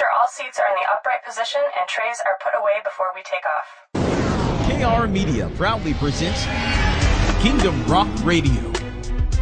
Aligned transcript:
sure 0.00 0.08
all 0.18 0.28
seats 0.28 0.58
are 0.58 0.64
in 0.70 0.76
the 0.80 0.88
upright 0.96 1.22
position 1.26 1.60
and 1.78 1.86
trays 1.86 2.16
are 2.24 2.38
put 2.42 2.58
away 2.58 2.72
before 2.84 3.08
we 3.14 3.20
take 3.22 3.44
off. 3.52 5.02
KR 5.02 5.06
Media 5.06 5.50
proudly 5.56 5.92
presents 5.92 6.46
Kingdom 7.42 7.84
Rock 7.84 8.08
Radio 8.24 8.72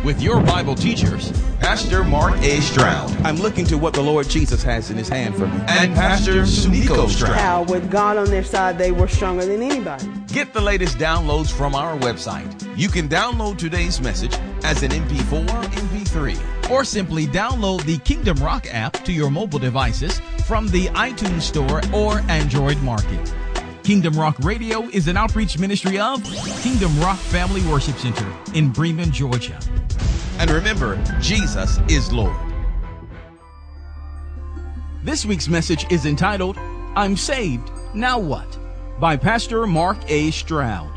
with 0.05 0.21
your 0.21 0.41
Bible 0.41 0.75
teachers, 0.75 1.31
Pastor 1.61 2.03
Mark 2.03 2.37
A. 2.39 2.61
Stroud 2.61 3.11
I'm 3.25 3.37
looking 3.37 3.67
to 3.67 3.79
what 3.79 3.95
the 3.95 4.01
Lord 4.01 4.29
Jesus 4.29 4.65
has 4.65 4.91
in 4.91 4.97
his 4.97 5.09
hand 5.09 5.37
for 5.37 5.47
me. 5.47 5.61
and 5.69 5.95
Pastor 5.95 6.43
Sumiko 6.43 7.09
Stroud. 7.09 7.36
how 7.36 7.62
with 7.62 7.88
God 7.88 8.16
on 8.16 8.27
their 8.27 8.45
side, 8.45 8.79
they 8.79 8.90
were 8.90 9.06
stronger 9.06 9.46
than 9.46 9.62
anybody. 9.62 10.09
Get 10.27 10.54
the 10.54 10.61
latest 10.61 10.98
downloads 10.98 11.52
from 11.52 11.77
our 11.77 11.96
website. 11.98 12.77
You 12.77 12.88
can 12.88 13.09
download 13.09 13.59
today's 13.59 14.00
message 14.00 14.36
as 14.64 14.82
an 14.82 14.90
MP4 14.90 15.48
or 15.50 15.62
MP3, 15.70 16.57
or 16.71 16.85
simply 16.85 17.27
download 17.27 17.82
the 17.85 17.98
Kingdom 17.98 18.39
Rock 18.39 18.66
app 18.71 18.93
to 19.05 19.12
your 19.12 19.30
mobile 19.30 19.59
devices 19.59 20.21
from 20.46 20.68
the 20.68 20.87
iTunes 20.89 21.43
Store 21.43 21.80
or 21.95 22.21
Android 22.31 22.79
Market. 22.82 23.35
Kingdom 23.82 24.18
Rock 24.18 24.36
Radio 24.41 24.82
is 24.89 25.08
an 25.08 25.17
outreach 25.17 25.58
ministry 25.58 25.99
of 25.99 26.22
Kingdom 26.63 26.99
Rock 27.00 27.18
Family 27.18 27.63
Worship 27.67 27.96
Center 27.96 28.31
in 28.54 28.71
Bremen, 28.71 29.11
Georgia. 29.13 29.58
And 30.39 30.50
remember, 30.50 31.03
Jesus 31.21 31.79
is 31.89 32.12
Lord. 32.12 32.36
This 35.03 35.25
week's 35.25 35.48
message 35.48 35.91
is 35.91 36.05
entitled, 36.05 36.58
I'm 36.97 37.16
Saved, 37.16 37.70
Now 37.94 38.19
What? 38.19 38.58
by 39.00 39.16
Pastor 39.16 39.66
Mark 39.66 39.97
A. 40.08 40.30
Stroud. 40.33 40.92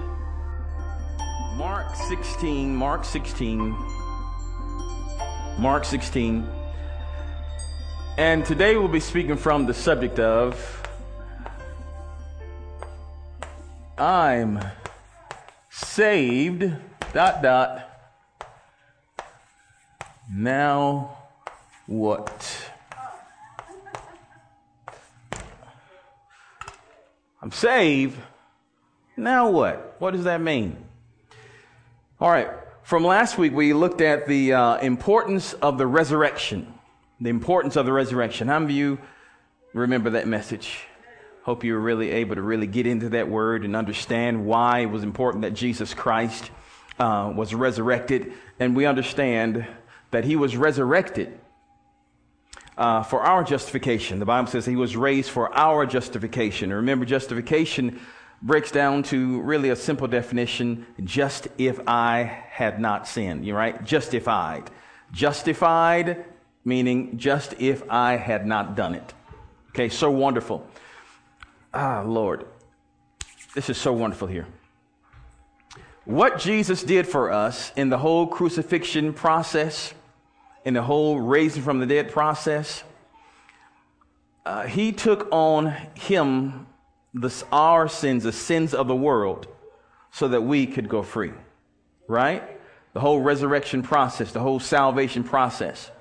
Mark 1.55 1.95
16, 1.95 2.75
Mark 2.75 3.05
16, 3.05 3.71
Mark 5.61 5.85
16. 5.85 6.49
And 8.17 8.43
today 8.43 8.75
we'll 8.77 8.87
be 8.87 8.99
speaking 8.99 9.37
from 9.37 9.67
the 9.67 9.75
subject 9.75 10.17
of 10.17 10.57
I'm 13.95 14.59
saved, 15.69 16.63
dot, 17.13 17.43
dot. 17.43 17.87
Now 20.33 21.15
what? 21.85 22.71
I'm 27.39 27.51
saved. 27.51 28.17
Now 29.15 29.51
what? 29.51 29.97
What 29.99 30.15
does 30.15 30.23
that 30.23 30.41
mean? 30.41 30.75
All 32.19 32.31
right. 32.31 32.49
From 32.91 33.05
last 33.05 33.37
week, 33.37 33.53
we 33.53 33.71
looked 33.71 34.01
at 34.01 34.27
the 34.27 34.51
uh, 34.51 34.77
importance 34.79 35.53
of 35.53 35.77
the 35.77 35.87
resurrection. 35.87 36.73
The 37.21 37.29
importance 37.29 37.77
of 37.77 37.85
the 37.85 37.93
resurrection. 37.93 38.49
How 38.49 38.59
many 38.59 38.73
of 38.73 38.77
you 38.77 38.99
remember 39.71 40.09
that 40.09 40.27
message? 40.27 40.77
Hope 41.43 41.63
you 41.63 41.71
were 41.73 41.79
really 41.79 42.11
able 42.11 42.35
to 42.35 42.41
really 42.41 42.67
get 42.67 42.85
into 42.85 43.07
that 43.11 43.29
word 43.29 43.63
and 43.63 43.77
understand 43.77 44.45
why 44.45 44.79
it 44.79 44.87
was 44.87 45.03
important 45.03 45.43
that 45.43 45.51
Jesus 45.51 45.93
Christ 45.93 46.51
uh, 46.99 47.31
was 47.33 47.55
resurrected. 47.55 48.33
And 48.59 48.75
we 48.75 48.85
understand 48.85 49.65
that 50.09 50.25
he 50.25 50.35
was 50.35 50.57
resurrected 50.57 51.39
uh, 52.77 53.03
for 53.03 53.21
our 53.21 53.45
justification. 53.45 54.19
The 54.19 54.25
Bible 54.25 54.51
says 54.51 54.65
he 54.65 54.75
was 54.75 54.97
raised 54.97 55.29
for 55.29 55.57
our 55.57 55.85
justification. 55.85 56.73
Remember, 56.73 57.05
justification 57.05 58.01
breaks 58.41 58.71
down 58.71 59.03
to 59.03 59.41
really 59.41 59.69
a 59.69 59.75
simple 59.75 60.07
definition 60.07 60.85
just 61.03 61.47
if 61.57 61.79
I 61.87 62.23
had 62.49 62.79
not 62.79 63.07
sinned. 63.07 63.45
You're 63.45 63.57
right? 63.57 63.83
Justified. 63.83 64.69
Justified 65.11 66.25
meaning 66.63 67.17
just 67.17 67.53
if 67.59 67.83
I 67.89 68.17
had 68.17 68.45
not 68.45 68.75
done 68.75 68.95
it. 68.95 69.13
Okay, 69.69 69.89
so 69.89 70.11
wonderful. 70.11 70.65
Ah, 71.73 72.03
Lord, 72.05 72.45
this 73.55 73.69
is 73.69 73.77
so 73.77 73.93
wonderful 73.93 74.27
here. 74.27 74.47
What 76.05 76.39
Jesus 76.39 76.83
did 76.83 77.07
for 77.07 77.31
us 77.31 77.71
in 77.75 77.89
the 77.89 77.97
whole 77.97 78.27
crucifixion 78.27 79.13
process, 79.13 79.93
in 80.65 80.73
the 80.73 80.81
whole 80.81 81.19
raising 81.19 81.63
from 81.63 81.79
the 81.79 81.85
dead 81.85 82.11
process, 82.11 82.83
uh, 84.45 84.63
he 84.63 84.91
took 84.91 85.27
on 85.31 85.67
him 85.93 86.67
the, 87.13 87.43
our 87.51 87.87
sins, 87.87 88.23
the 88.23 88.31
sins 88.31 88.73
of 88.73 88.87
the 88.87 88.95
world, 88.95 89.47
so 90.11 90.27
that 90.29 90.41
we 90.41 90.65
could 90.67 90.89
go 90.89 91.03
free. 91.03 91.31
Right? 92.07 92.43
The 92.93 92.99
whole 92.99 93.21
resurrection 93.21 93.83
process, 93.83 94.31
the 94.31 94.39
whole 94.39 94.59
salvation 94.59 95.23
process. 95.23 95.91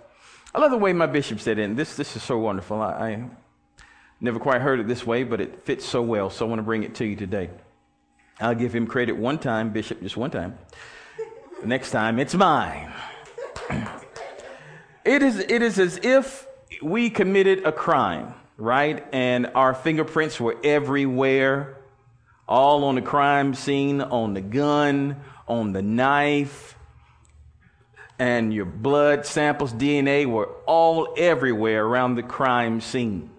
I 0.54 0.58
love 0.58 0.70
the 0.70 0.78
way 0.78 0.92
my 0.92 1.06
bishop 1.06 1.40
said 1.40 1.58
it, 1.58 1.62
and 1.62 1.76
this, 1.76 1.96
this 1.96 2.16
is 2.16 2.22
so 2.22 2.38
wonderful. 2.38 2.80
I, 2.80 2.90
I 2.90 3.30
never 4.20 4.40
quite 4.40 4.60
heard 4.60 4.80
it 4.80 4.88
this 4.88 5.06
way, 5.06 5.22
but 5.22 5.40
it 5.40 5.64
fits 5.64 5.84
so 5.84 6.02
well, 6.02 6.30
so 6.30 6.44
I 6.44 6.48
want 6.48 6.58
to 6.58 6.64
bring 6.64 6.82
it 6.82 6.94
to 6.96 7.06
you 7.06 7.14
today. 7.14 7.50
I'll 8.40 8.54
give 8.54 8.74
him 8.74 8.86
credit 8.86 9.16
one 9.16 9.38
time, 9.38 9.70
Bishop, 9.70 10.02
just 10.02 10.16
one 10.16 10.30
time. 10.30 10.58
Next 11.64 11.90
time, 11.90 12.18
it's 12.18 12.34
mine. 12.34 12.92
It 15.02 15.22
is, 15.22 15.38
it 15.38 15.62
is 15.62 15.78
as 15.78 15.98
if 16.02 16.46
we 16.82 17.08
committed 17.08 17.64
a 17.64 17.72
crime, 17.72 18.34
right? 18.60 19.04
And 19.12 19.50
our 19.54 19.74
fingerprints 19.74 20.38
were 20.38 20.56
everywhere, 20.62 21.78
all 22.46 22.84
on 22.84 22.94
the 22.94 23.02
crime 23.02 23.54
scene, 23.54 24.00
on 24.00 24.34
the 24.34 24.40
gun, 24.40 25.16
on 25.48 25.72
the 25.72 25.82
knife, 25.82 26.76
and 28.20 28.52
your 28.52 28.66
blood 28.66 29.24
samples, 29.24 29.72
DNA 29.72 30.26
were 30.26 30.50
all 30.66 31.14
everywhere 31.16 31.86
around 31.86 32.16
the 32.16 32.22
crime 32.22 32.82
scene, 32.82 33.30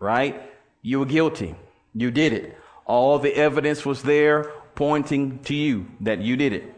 right? 0.00 0.40
You 0.80 1.00
were 1.00 1.06
guilty. 1.06 1.54
You 1.94 2.10
did 2.10 2.32
it. 2.32 2.56
All 2.86 3.18
the 3.18 3.34
evidence 3.34 3.84
was 3.84 4.02
there 4.02 4.50
pointing 4.74 5.40
to 5.40 5.54
you 5.54 5.86
that 6.00 6.20
you 6.20 6.38
did 6.38 6.54
it. 6.54 6.74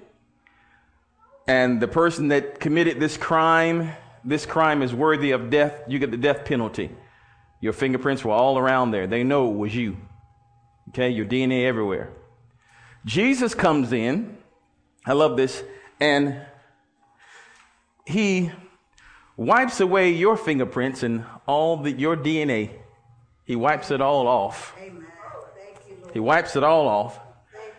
And 1.46 1.80
the 1.80 1.86
person 1.86 2.28
that 2.28 2.58
committed 2.58 2.98
this 2.98 3.16
crime, 3.16 3.92
this 4.24 4.46
crime 4.46 4.82
is 4.82 4.92
worthy 4.92 5.30
of 5.30 5.48
death. 5.48 5.80
You 5.86 6.00
get 6.00 6.10
the 6.10 6.16
death 6.16 6.44
penalty. 6.44 6.90
Your 7.64 7.72
fingerprints 7.72 8.22
were 8.22 8.34
all 8.34 8.58
around 8.58 8.90
there. 8.90 9.06
They 9.06 9.24
know 9.24 9.50
it 9.50 9.56
was 9.56 9.74
you. 9.74 9.96
Okay, 10.90 11.08
your 11.08 11.24
DNA 11.24 11.64
everywhere. 11.64 12.10
Jesus 13.06 13.54
comes 13.54 13.90
in. 13.90 14.36
I 15.06 15.14
love 15.14 15.38
this. 15.38 15.64
And 15.98 16.42
he 18.04 18.50
wipes 19.38 19.80
away 19.80 20.10
your 20.10 20.36
fingerprints 20.36 21.02
and 21.02 21.24
all 21.46 21.78
the, 21.78 21.92
your 21.92 22.18
DNA. 22.18 22.68
He 23.46 23.56
wipes 23.56 23.90
it 23.90 24.02
all 24.02 24.28
off. 24.28 24.74
Amen. 24.78 25.06
You, 25.88 26.10
He 26.12 26.20
wipes 26.20 26.56
it 26.56 26.64
all 26.64 26.86
off. 26.86 27.18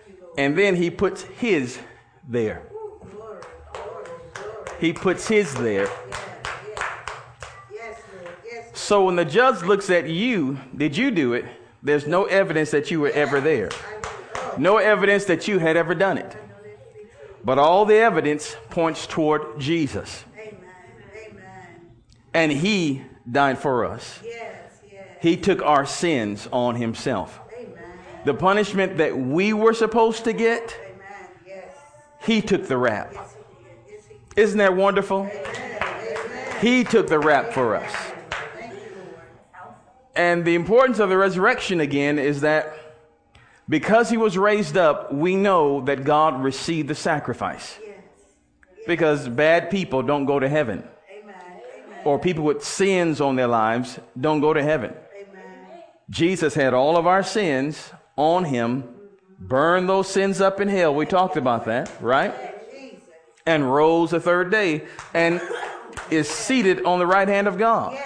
You, 0.08 0.16
And 0.36 0.58
then 0.58 0.76
he 0.76 0.90
puts 0.90 1.22
his 1.22 1.78
there. 2.28 2.64
He 4.80 4.94
puts 4.94 5.28
his 5.28 5.54
there. 5.54 5.88
So 8.86 9.06
when 9.06 9.16
the 9.16 9.26
judge 9.26 9.64
looks 9.64 9.90
at 9.90 10.08
you, 10.08 10.60
did 10.78 10.96
you 10.96 11.10
do 11.10 11.34
it? 11.34 11.46
There's 11.82 12.06
no 12.06 12.26
evidence 12.26 12.70
that 12.70 12.92
you 12.92 13.00
were 13.00 13.10
ever 13.10 13.42
there. 13.42 13.72
No 14.60 14.78
evidence 14.78 15.26
that 15.26 15.48
you 15.48 15.58
had 15.58 15.76
ever 15.76 15.96
done 15.96 16.20
it. 16.20 16.38
But 17.44 17.58
all 17.58 17.86
the 17.86 17.96
evidence 17.96 18.56
points 18.70 19.08
toward 19.08 19.60
Jesus. 19.60 20.24
And 22.32 22.52
he 22.52 23.02
died 23.30 23.58
for 23.58 23.86
us. 23.86 24.20
He 25.20 25.36
took 25.36 25.64
our 25.64 25.88
sins 25.88 26.48
on 26.52 26.76
himself. 26.76 27.40
The 28.24 28.36
punishment 28.36 28.98
that 28.98 29.18
we 29.18 29.52
were 29.52 29.74
supposed 29.74 30.26
to 30.26 30.34
get, 30.34 30.78
he 32.22 32.40
took 32.40 32.68
the 32.68 32.78
rap. 32.78 33.16
Isn't 34.36 34.60
that 34.60 34.76
wonderful? 34.76 35.28
He 36.62 36.84
took 36.84 37.08
the 37.08 37.18
rap 37.18 37.52
for 37.52 37.76
us. 37.78 38.12
And 40.16 40.46
the 40.46 40.56
importance 40.56 41.00
of 41.00 41.10
the 41.10 41.18
resurrection 41.18 41.80
again 41.82 42.20
is 42.20 42.42
that 42.42 42.74
because 43.68 44.10
he 44.10 44.18
was 44.18 44.38
raised 44.38 44.78
up, 44.78 45.14
we 45.14 45.36
know 45.36 45.82
that 45.86 46.04
God 46.04 46.42
received 46.42 46.88
the 46.88 46.96
sacrifice. 46.96 47.78
Because 48.88 49.28
bad 49.28 49.72
people 49.72 50.04
don't 50.04 50.26
go 50.26 50.40
to 50.40 50.48
heaven. 50.48 50.88
Or 52.04 52.20
people 52.20 52.44
with 52.44 52.64
sins 52.64 53.20
on 53.20 53.36
their 53.36 53.48
lives 53.48 54.00
don't 54.20 54.40
go 54.40 54.54
to 54.54 54.62
heaven. 54.62 54.94
Jesus 56.10 56.54
had 56.54 56.74
all 56.74 56.98
of 56.98 57.08
our 57.08 57.24
sins 57.24 57.92
on 58.16 58.46
him, 58.46 58.84
burned 59.40 59.90
those 59.90 60.08
sins 60.08 60.40
up 60.40 60.62
in 60.62 60.68
hell. 60.68 60.94
We 60.94 61.08
talked 61.08 61.36
about 61.36 61.66
that, 61.66 61.92
right? 62.00 62.34
And 63.48 63.72
rose 63.74 64.12
the 64.12 64.20
third 64.20 64.52
day 64.52 64.86
and 65.14 65.42
is 66.12 66.30
seated 66.30 66.86
on 66.86 67.00
the 67.00 67.08
right 67.08 67.28
hand 67.28 67.48
of 67.48 67.58
God. 67.58 67.98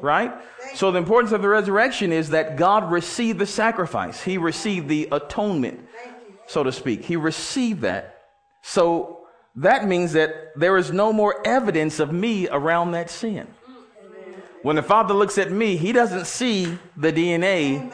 Right? 0.00 0.32
So 0.74 0.90
the 0.90 0.98
importance 0.98 1.32
of 1.32 1.42
the 1.42 1.48
resurrection 1.48 2.12
is 2.12 2.30
that 2.30 2.56
God 2.56 2.90
received 2.90 3.38
the 3.38 3.46
sacrifice. 3.46 4.22
He 4.22 4.38
received 4.38 4.88
the 4.88 5.08
atonement, 5.10 5.86
so 6.46 6.62
to 6.62 6.72
speak. 6.72 7.04
He 7.04 7.16
received 7.16 7.82
that. 7.82 8.20
So 8.62 9.26
that 9.56 9.86
means 9.86 10.12
that 10.12 10.52
there 10.56 10.76
is 10.76 10.92
no 10.92 11.12
more 11.12 11.46
evidence 11.46 12.00
of 12.00 12.12
me 12.12 12.48
around 12.48 12.92
that 12.92 13.10
sin. 13.10 13.46
When 14.62 14.76
the 14.76 14.82
Father 14.82 15.14
looks 15.14 15.38
at 15.38 15.50
me, 15.50 15.76
he 15.76 15.92
doesn't 15.92 16.26
see 16.26 16.78
the 16.96 17.12
DNA. 17.12 17.90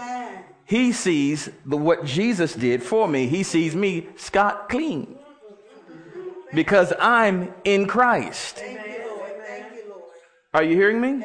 He 0.65 0.93
sees 0.93 1.49
the, 1.65 1.77
what 1.77 2.05
Jesus 2.05 2.55
did 2.55 2.83
for 2.83 3.07
me. 3.07 3.29
He 3.29 3.45
sees 3.45 3.77
me 3.77 4.09
scot 4.17 4.69
clean 4.69 5.17
because 6.53 6.93
I'm 6.99 7.55
in 7.65 7.87
Christ. 7.87 8.63
Are 10.53 10.65
you 10.65 10.75
hearing 10.75 11.01
me? 11.01 11.25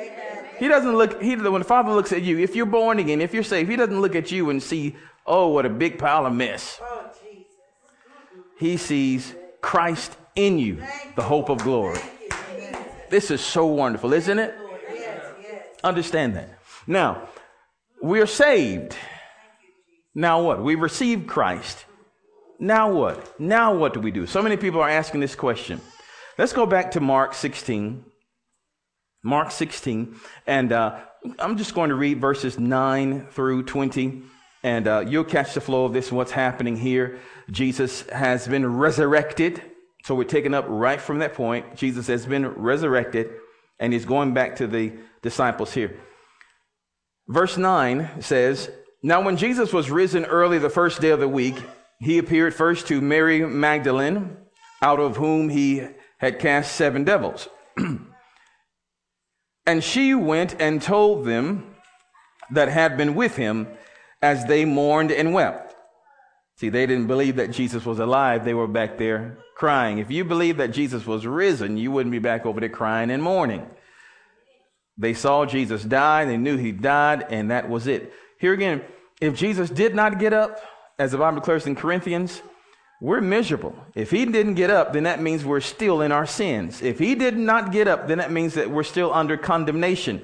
He 0.61 0.67
doesn't 0.67 0.95
look, 0.95 1.19
he, 1.23 1.35
when 1.35 1.61
the 1.61 1.67
Father 1.67 1.91
looks 1.91 2.13
at 2.13 2.21
you, 2.21 2.37
if 2.37 2.55
you're 2.55 2.67
born 2.67 2.99
again, 2.99 3.19
if 3.19 3.33
you're 3.33 3.41
saved, 3.41 3.67
he 3.67 3.75
doesn't 3.75 3.99
look 3.99 4.15
at 4.15 4.31
you 4.31 4.51
and 4.51 4.61
see, 4.61 4.95
oh, 5.25 5.47
what 5.47 5.65
a 5.65 5.69
big 5.69 5.97
pile 5.97 6.27
of 6.27 6.35
mess. 6.35 6.79
He 8.59 8.77
sees 8.77 9.33
Christ 9.61 10.15
in 10.35 10.59
you, 10.59 10.83
the 11.15 11.23
hope 11.23 11.49
of 11.49 11.57
glory. 11.63 11.99
This 13.09 13.31
is 13.31 13.41
so 13.41 13.65
wonderful, 13.65 14.13
isn't 14.13 14.37
it? 14.37 14.53
Understand 15.83 16.35
that. 16.35 16.59
Now, 16.85 17.27
we're 17.99 18.27
saved. 18.27 18.95
Now 20.13 20.43
what? 20.43 20.61
We 20.61 20.75
received 20.75 21.27
Christ. 21.27 21.85
Now 22.59 22.93
what? 22.93 23.39
Now 23.39 23.73
what 23.73 23.95
do 23.95 23.99
we 23.99 24.11
do? 24.11 24.27
So 24.27 24.43
many 24.43 24.57
people 24.57 24.79
are 24.79 24.89
asking 24.89 25.21
this 25.21 25.33
question. 25.33 25.81
Let's 26.37 26.53
go 26.53 26.67
back 26.67 26.91
to 26.91 26.99
Mark 26.99 27.33
16. 27.33 28.10
Mark 29.23 29.51
16. 29.51 30.15
And 30.47 30.71
uh, 30.71 30.99
I'm 31.39 31.57
just 31.57 31.73
going 31.75 31.89
to 31.89 31.95
read 31.95 32.19
verses 32.19 32.57
9 32.57 33.27
through 33.27 33.63
20. 33.63 34.23
And 34.63 34.87
uh, 34.87 35.03
you'll 35.07 35.23
catch 35.23 35.53
the 35.53 35.61
flow 35.61 35.85
of 35.85 35.93
this 35.93 36.11
what's 36.11 36.31
happening 36.31 36.75
here. 36.75 37.19
Jesus 37.49 38.07
has 38.09 38.47
been 38.47 38.77
resurrected. 38.77 39.61
So 40.03 40.15
we're 40.15 40.23
taking 40.23 40.53
up 40.53 40.65
right 40.67 40.99
from 40.99 41.19
that 41.19 41.33
point. 41.33 41.75
Jesus 41.75 42.07
has 42.07 42.25
been 42.25 42.47
resurrected. 42.47 43.29
And 43.79 43.93
he's 43.93 44.05
going 44.05 44.33
back 44.33 44.55
to 44.57 44.67
the 44.67 44.93
disciples 45.21 45.73
here. 45.73 45.99
Verse 47.27 47.57
9 47.57 48.21
says, 48.21 48.69
Now 49.01 49.21
when 49.21 49.37
Jesus 49.37 49.71
was 49.71 49.89
risen 49.89 50.25
early 50.25 50.59
the 50.59 50.69
first 50.69 51.01
day 51.01 51.09
of 51.09 51.19
the 51.19 51.27
week, 51.27 51.55
he 51.99 52.17
appeared 52.17 52.53
first 52.53 52.87
to 52.87 52.99
Mary 52.99 53.45
Magdalene, 53.45 54.37
out 54.81 54.99
of 54.99 55.17
whom 55.17 55.49
he 55.49 55.87
had 56.17 56.39
cast 56.39 56.75
seven 56.75 57.03
devils. 57.03 57.47
and 59.71 59.81
she 59.81 60.13
went 60.13 60.53
and 60.59 60.81
told 60.81 61.23
them 61.23 61.73
that 62.51 62.67
had 62.67 62.97
been 62.97 63.15
with 63.15 63.37
him 63.37 63.69
as 64.21 64.43
they 64.43 64.65
mourned 64.65 65.13
and 65.13 65.33
wept. 65.33 65.73
See, 66.57 66.67
they 66.67 66.85
didn't 66.85 67.07
believe 67.07 67.37
that 67.37 67.51
Jesus 67.51 67.85
was 67.85 67.97
alive. 67.97 68.43
They 68.43 68.53
were 68.53 68.67
back 68.67 68.97
there 68.97 69.37
crying. 69.55 69.99
If 69.99 70.11
you 70.11 70.25
believed 70.25 70.59
that 70.59 70.73
Jesus 70.73 71.05
was 71.07 71.25
risen, 71.25 71.77
you 71.77 71.89
wouldn't 71.89 72.11
be 72.11 72.19
back 72.19 72.45
over 72.45 72.59
there 72.59 72.67
crying 72.67 73.09
and 73.11 73.23
mourning. 73.23 73.65
They 74.97 75.13
saw 75.13 75.45
Jesus 75.45 75.85
die, 75.85 76.25
they 76.25 76.35
knew 76.35 76.57
he 76.57 76.73
died, 76.73 77.27
and 77.29 77.49
that 77.49 77.69
was 77.69 77.87
it. 77.87 78.11
Here 78.39 78.51
again, 78.51 78.81
if 79.21 79.37
Jesus 79.37 79.69
did 79.69 79.95
not 79.95 80.19
get 80.19 80.33
up, 80.33 80.59
as 80.99 81.13
the 81.13 81.17
Bible 81.17 81.39
declares 81.39 81.65
in 81.65 81.77
Corinthians, 81.77 82.41
we're 83.01 83.19
miserable. 83.19 83.75
If 83.95 84.11
he 84.11 84.25
didn't 84.25 84.53
get 84.53 84.69
up, 84.69 84.93
then 84.93 85.03
that 85.03 85.19
means 85.19 85.43
we're 85.43 85.59
still 85.59 86.01
in 86.01 86.11
our 86.11 86.27
sins. 86.27 86.83
If 86.83 86.99
he 86.99 87.15
did 87.15 87.35
not 87.35 87.71
get 87.71 87.87
up, 87.87 88.07
then 88.07 88.19
that 88.19 88.31
means 88.31 88.53
that 88.53 88.69
we're 88.69 88.83
still 88.83 89.11
under 89.11 89.37
condemnation. 89.37 90.21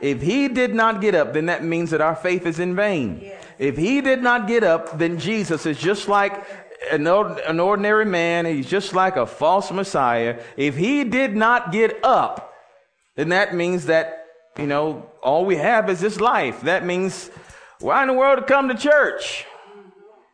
If 0.00 0.22
he 0.22 0.46
did 0.46 0.72
not 0.72 1.00
get 1.00 1.16
up, 1.16 1.32
then 1.32 1.46
that 1.46 1.64
means 1.64 1.90
that 1.90 2.00
our 2.00 2.14
faith 2.14 2.46
is 2.46 2.60
in 2.60 2.76
vain. 2.76 3.18
Yes. 3.20 3.44
If 3.58 3.76
he 3.76 4.00
did 4.00 4.22
not 4.22 4.46
get 4.46 4.62
up, 4.62 4.96
then 4.96 5.18
Jesus 5.18 5.66
is 5.66 5.76
just 5.76 6.08
like 6.08 6.46
an, 6.92 7.08
an 7.08 7.58
ordinary 7.58 8.06
man. 8.06 8.46
He's 8.46 8.70
just 8.70 8.94
like 8.94 9.16
a 9.16 9.26
false 9.26 9.72
Messiah. 9.72 10.40
If 10.56 10.76
he 10.76 11.02
did 11.02 11.34
not 11.34 11.72
get 11.72 12.02
up, 12.04 12.54
then 13.16 13.30
that 13.30 13.56
means 13.56 13.86
that, 13.86 14.24
you 14.56 14.68
know, 14.68 15.10
all 15.20 15.44
we 15.44 15.56
have 15.56 15.90
is 15.90 15.98
this 15.98 16.20
life. 16.20 16.60
That 16.60 16.86
means, 16.86 17.28
why 17.80 18.02
in 18.02 18.08
the 18.08 18.14
world 18.14 18.38
to 18.38 18.44
come 18.44 18.68
to 18.68 18.74
church? 18.76 19.46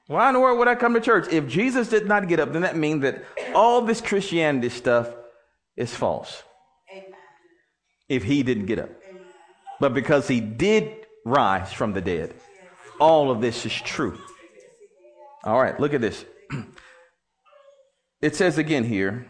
Why 0.08 0.28
in 0.28 0.34
the 0.34 0.40
world 0.40 0.58
would 0.58 0.68
I 0.68 0.76
come 0.76 0.94
to 0.94 1.00
church? 1.00 1.26
If 1.32 1.48
Jesus 1.48 1.88
did 1.88 2.06
not 2.06 2.28
get 2.28 2.38
up, 2.38 2.52
then 2.52 2.62
that 2.62 2.76
means 2.76 3.02
that 3.02 3.24
all 3.54 3.82
this 3.82 4.00
Christianity 4.00 4.68
stuff 4.68 5.12
is 5.76 5.94
false. 5.94 6.42
Amen. 6.92 7.12
If 8.08 8.22
he 8.22 8.42
didn't 8.42 8.66
get 8.66 8.78
up. 8.78 8.90
Amen. 9.08 9.22
But 9.80 9.94
because 9.94 10.28
he 10.28 10.40
did 10.40 11.06
rise 11.24 11.72
from 11.72 11.92
the 11.92 12.00
dead, 12.00 12.34
all 13.00 13.30
of 13.30 13.40
this 13.40 13.66
is 13.66 13.72
true. 13.72 14.18
All 15.44 15.60
right, 15.60 15.78
look 15.78 15.94
at 15.94 16.00
this. 16.00 16.24
It 18.22 18.34
says 18.34 18.56
again 18.56 18.84
here. 18.84 19.26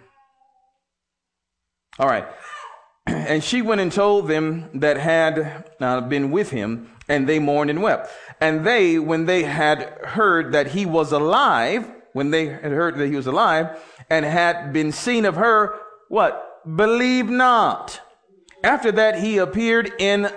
All 1.98 2.08
right. 2.08 2.26
And 3.08 3.42
she 3.42 3.62
went 3.62 3.80
and 3.80 3.92
told 3.92 4.26
them 4.26 4.70
that 4.74 4.96
had 4.96 5.70
uh, 5.80 6.00
been 6.02 6.30
with 6.30 6.50
him, 6.50 6.90
and 7.08 7.28
they 7.28 7.38
mourned 7.38 7.70
and 7.70 7.82
wept. 7.82 8.10
And 8.40 8.66
they, 8.66 8.98
when 8.98 9.26
they 9.26 9.44
had 9.44 9.82
heard 10.04 10.52
that 10.52 10.68
he 10.68 10.84
was 10.84 11.12
alive, 11.12 11.90
when 12.12 12.30
they 12.30 12.46
had 12.46 12.72
heard 12.72 12.96
that 12.98 13.08
he 13.08 13.16
was 13.16 13.26
alive 13.26 13.78
and 14.10 14.24
had 14.24 14.72
been 14.72 14.92
seen 14.92 15.24
of 15.24 15.36
her, 15.36 15.78
what? 16.08 16.60
Believe 16.76 17.28
not. 17.28 18.00
After 18.62 18.90
that, 18.92 19.20
he 19.20 19.38
appeared 19.38 19.92
in 19.98 20.30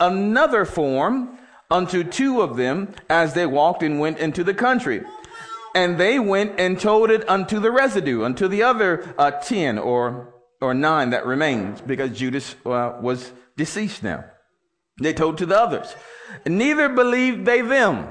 another 0.00 0.64
form 0.64 1.38
unto 1.70 2.02
two 2.02 2.40
of 2.40 2.56
them 2.56 2.94
as 3.10 3.34
they 3.34 3.46
walked 3.46 3.82
and 3.82 4.00
went 4.00 4.18
into 4.18 4.42
the 4.42 4.54
country. 4.54 5.02
And 5.74 5.98
they 5.98 6.18
went 6.18 6.58
and 6.58 6.80
told 6.80 7.10
it 7.10 7.28
unto 7.28 7.60
the 7.60 7.70
residue, 7.70 8.24
unto 8.24 8.48
the 8.48 8.62
other 8.62 9.14
uh, 9.18 9.30
ten 9.32 9.78
or, 9.78 10.34
or 10.60 10.72
nine 10.72 11.10
that 11.10 11.26
remained, 11.26 11.86
because 11.86 12.18
Judas 12.18 12.56
uh, 12.64 12.98
was 13.00 13.30
deceased 13.56 14.02
now. 14.02 14.24
They 15.00 15.12
told 15.12 15.38
to 15.38 15.46
the 15.46 15.58
others. 15.58 15.94
Neither 16.46 16.88
believed 16.88 17.44
they 17.46 17.60
them. 17.60 18.08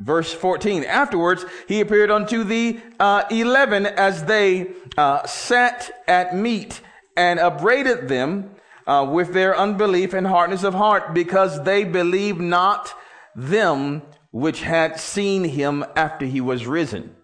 Verse 0.00 0.32
14. 0.32 0.84
Afterwards, 0.84 1.44
he 1.68 1.80
appeared 1.80 2.10
unto 2.10 2.42
the 2.42 2.80
uh, 2.98 3.24
eleven 3.30 3.86
as 3.86 4.24
they 4.24 4.68
uh, 4.96 5.26
sat 5.26 5.90
at 6.08 6.34
meat 6.34 6.80
and 7.16 7.38
upbraided 7.38 8.08
them 8.08 8.50
uh, 8.86 9.06
with 9.10 9.34
their 9.34 9.56
unbelief 9.56 10.14
and 10.14 10.26
hardness 10.26 10.64
of 10.64 10.74
heart 10.74 11.12
because 11.12 11.64
they 11.64 11.84
believed 11.84 12.40
not 12.40 12.94
them 13.36 14.02
which 14.30 14.62
had 14.62 14.98
seen 14.98 15.44
him 15.44 15.84
after 15.96 16.24
he 16.24 16.40
was 16.40 16.66
risen. 16.66 17.14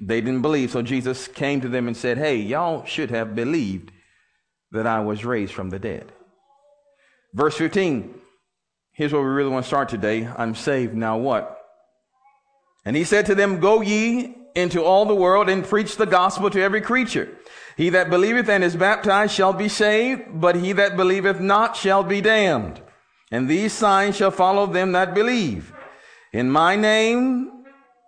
They 0.00 0.20
didn't 0.20 0.42
believe. 0.42 0.72
So 0.72 0.82
Jesus 0.82 1.28
came 1.28 1.60
to 1.60 1.68
them 1.68 1.86
and 1.86 1.96
said, 1.96 2.18
Hey, 2.18 2.36
y'all 2.36 2.84
should 2.84 3.10
have 3.10 3.36
believed 3.36 3.92
that 4.72 4.86
I 4.86 5.00
was 5.00 5.24
raised 5.24 5.52
from 5.52 5.70
the 5.70 5.78
dead. 5.78 6.10
Verse 7.34 7.56
15. 7.56 8.14
Here's 8.92 9.12
where 9.12 9.22
we 9.22 9.28
really 9.28 9.50
want 9.50 9.64
to 9.64 9.68
start 9.68 9.88
today. 9.88 10.26
I'm 10.26 10.54
saved. 10.54 10.94
Now 10.94 11.16
what? 11.16 11.58
And 12.84 12.96
he 12.96 13.04
said 13.04 13.26
to 13.26 13.34
them, 13.34 13.60
Go 13.60 13.80
ye 13.80 14.36
into 14.54 14.82
all 14.82 15.06
the 15.06 15.14
world 15.14 15.48
and 15.48 15.64
preach 15.64 15.96
the 15.96 16.06
gospel 16.06 16.50
to 16.50 16.60
every 16.60 16.80
creature. 16.80 17.28
He 17.76 17.88
that 17.90 18.10
believeth 18.10 18.48
and 18.48 18.62
is 18.62 18.76
baptized 18.76 19.32
shall 19.34 19.54
be 19.54 19.68
saved, 19.68 20.22
but 20.34 20.56
he 20.56 20.72
that 20.72 20.96
believeth 20.96 21.40
not 21.40 21.74
shall 21.74 22.02
be 22.02 22.20
damned. 22.20 22.82
And 23.30 23.48
these 23.48 23.72
signs 23.72 24.16
shall 24.16 24.30
follow 24.30 24.66
them 24.66 24.92
that 24.92 25.14
believe. 25.14 25.72
In 26.32 26.50
my 26.50 26.76
name 26.76 27.64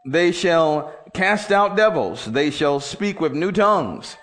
they 0.06 0.32
shall 0.32 0.94
cast 1.14 1.50
out 1.50 1.76
devils. 1.76 2.26
They 2.26 2.50
shall 2.50 2.78
speak 2.78 3.20
with 3.20 3.32
new 3.32 3.52
tongues. 3.52 4.18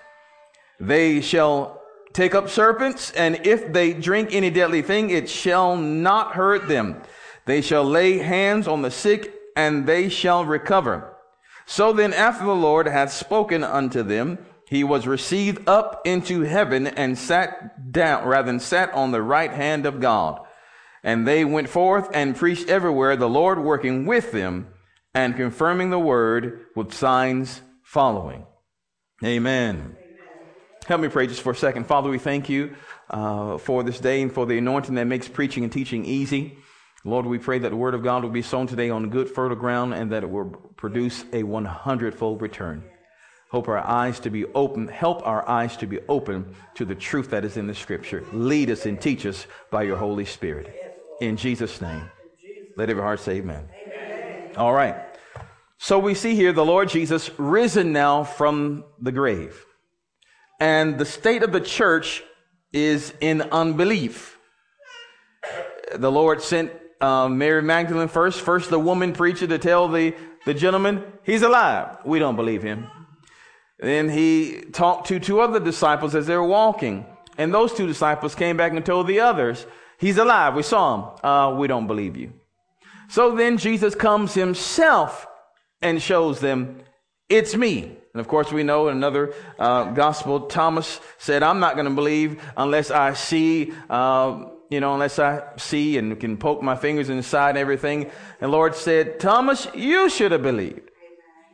They 0.79 1.21
shall 1.21 1.80
take 2.13 2.35
up 2.35 2.49
serpents, 2.49 3.11
and 3.11 3.45
if 3.45 3.71
they 3.71 3.93
drink 3.93 4.29
any 4.31 4.49
deadly 4.49 4.81
thing, 4.81 5.09
it 5.09 5.29
shall 5.29 5.75
not 5.75 6.33
hurt 6.33 6.67
them. 6.67 7.01
They 7.45 7.61
shall 7.61 7.83
lay 7.83 8.17
hands 8.17 8.67
on 8.67 8.81
the 8.81 8.91
sick, 8.91 9.33
and 9.55 9.85
they 9.85 10.09
shall 10.09 10.45
recover. 10.45 11.15
So 11.65 11.93
then, 11.93 12.13
after 12.13 12.45
the 12.45 12.55
Lord 12.55 12.87
hath 12.87 13.11
spoken 13.11 13.63
unto 13.63 14.03
them, 14.03 14.39
he 14.67 14.83
was 14.83 15.05
received 15.07 15.67
up 15.67 16.01
into 16.05 16.41
heaven 16.41 16.87
and 16.87 17.17
sat 17.17 17.91
down, 17.91 18.25
rather 18.25 18.45
than 18.45 18.59
sat 18.59 18.93
on 18.93 19.11
the 19.11 19.21
right 19.21 19.51
hand 19.51 19.85
of 19.85 19.99
God. 19.99 20.39
And 21.03 21.27
they 21.27 21.43
went 21.43 21.67
forth 21.69 22.09
and 22.13 22.35
preached 22.35 22.69
everywhere, 22.69 23.15
the 23.15 23.27
Lord 23.27 23.59
working 23.59 24.05
with 24.05 24.31
them 24.31 24.67
and 25.13 25.35
confirming 25.35 25.89
the 25.89 25.99
word 25.99 26.67
with 26.75 26.93
signs 26.93 27.61
following. 27.83 28.45
Amen. 29.23 29.97
Help 30.87 31.01
me 31.01 31.07
pray 31.09 31.27
just 31.27 31.41
for 31.41 31.51
a 31.51 31.55
second. 31.55 31.85
Father, 31.85 32.09
we 32.09 32.17
thank 32.17 32.49
you 32.49 32.75
uh, 33.11 33.57
for 33.59 33.83
this 33.83 33.99
day 33.99 34.21
and 34.21 34.33
for 34.33 34.45
the 34.45 34.57
anointing 34.57 34.95
that 34.95 35.05
makes 35.05 35.27
preaching 35.27 35.63
and 35.63 35.71
teaching 35.71 36.05
easy. 36.05 36.57
Lord, 37.03 37.25
we 37.25 37.37
pray 37.37 37.59
that 37.59 37.69
the 37.69 37.75
word 37.75 37.93
of 37.93 38.03
God 38.03 38.23
will 38.23 38.31
be 38.31 38.41
sown 38.41 38.67
today 38.67 38.89
on 38.89 39.09
good, 39.09 39.29
fertile 39.29 39.57
ground 39.57 39.93
and 39.93 40.11
that 40.11 40.23
it 40.23 40.29
will 40.29 40.45
produce 40.77 41.23
a 41.33 41.43
100 41.43 42.15
fold 42.15 42.41
return. 42.41 42.83
Hope 43.49 43.67
our 43.67 43.79
eyes 43.79 44.19
to 44.21 44.29
be 44.29 44.45
open, 44.45 44.87
help 44.87 45.25
our 45.25 45.47
eyes 45.47 45.77
to 45.77 45.87
be 45.87 45.99
open 46.07 46.55
to 46.75 46.85
the 46.85 46.95
truth 46.95 47.29
that 47.31 47.45
is 47.45 47.57
in 47.57 47.67
the 47.67 47.75
scripture. 47.75 48.23
Lead 48.33 48.69
us 48.69 48.85
and 48.85 48.99
teach 48.99 49.25
us 49.25 49.45
by 49.69 49.83
your 49.83 49.97
Holy 49.97 50.25
Spirit. 50.25 50.97
In 51.19 51.37
Jesus' 51.37 51.81
name. 51.81 52.09
Let 52.75 52.89
every 52.89 53.03
heart 53.03 53.19
say 53.19 53.37
amen. 53.37 53.67
amen. 53.85 54.51
All 54.57 54.73
right. 54.73 54.95
So 55.77 55.99
we 55.99 56.15
see 56.15 56.35
here 56.35 56.53
the 56.53 56.65
Lord 56.65 56.89
Jesus 56.89 57.29
risen 57.37 57.91
now 57.91 58.23
from 58.23 58.83
the 58.99 59.11
grave 59.11 59.65
and 60.61 60.99
the 60.99 61.05
state 61.05 61.41
of 61.41 61.51
the 61.51 61.59
church 61.59 62.23
is 62.71 63.15
in 63.19 63.41
unbelief. 63.41 64.37
the 65.95 66.11
Lord 66.11 66.41
sent 66.43 66.71
uh, 67.01 67.27
Mary 67.27 67.63
Magdalene 67.63 68.07
first, 68.07 68.41
first 68.41 68.69
the 68.69 68.79
woman 68.79 69.11
preacher 69.11 69.47
to 69.47 69.57
tell 69.57 69.87
the, 69.87 70.13
the 70.45 70.53
gentleman, 70.53 71.03
he's 71.23 71.41
alive. 71.41 71.97
We 72.05 72.19
don't 72.19 72.35
believe 72.35 72.61
him. 72.61 72.87
Then 73.79 74.07
he 74.07 74.61
talked 74.71 75.07
to 75.07 75.19
two 75.19 75.41
other 75.41 75.59
disciples 75.59 76.13
as 76.13 76.27
they 76.27 76.35
were 76.35 76.43
walking. 76.43 77.07
And 77.39 77.51
those 77.51 77.73
two 77.73 77.87
disciples 77.87 78.35
came 78.35 78.55
back 78.55 78.73
and 78.73 78.85
told 78.85 79.07
the 79.07 79.21
others, 79.21 79.65
he's 79.97 80.19
alive. 80.19 80.53
We 80.53 80.61
saw 80.61 80.93
him. 80.93 81.25
Uh, 81.25 81.55
we 81.55 81.67
don't 81.67 81.87
believe 81.87 82.15
you. 82.15 82.33
So 83.09 83.35
then 83.35 83.57
Jesus 83.57 83.95
comes 83.95 84.35
himself 84.35 85.25
and 85.81 85.99
shows 85.99 86.39
them, 86.39 86.83
it's 87.29 87.55
me. 87.55 87.97
And 88.13 88.19
of 88.19 88.27
course, 88.27 88.51
we 88.51 88.63
know 88.63 88.89
in 88.89 88.97
another 88.97 89.33
uh, 89.57 89.85
gospel, 89.91 90.41
Thomas 90.41 90.99
said, 91.17 91.43
I'm 91.43 91.59
not 91.59 91.75
going 91.75 91.85
to 91.85 91.93
believe 91.93 92.41
unless 92.57 92.91
I 92.91 93.13
see, 93.13 93.73
uh, 93.89 94.45
you 94.69 94.81
know, 94.81 94.93
unless 94.93 95.17
I 95.17 95.43
see 95.57 95.97
and 95.97 96.19
can 96.19 96.37
poke 96.37 96.61
my 96.61 96.75
fingers 96.75 97.09
inside 97.09 97.51
and 97.51 97.57
everything. 97.57 98.11
And 98.41 98.51
Lord 98.51 98.75
said, 98.75 99.19
Thomas, 99.19 99.67
you 99.73 100.09
should 100.09 100.33
have 100.33 100.43
believed. 100.43 100.91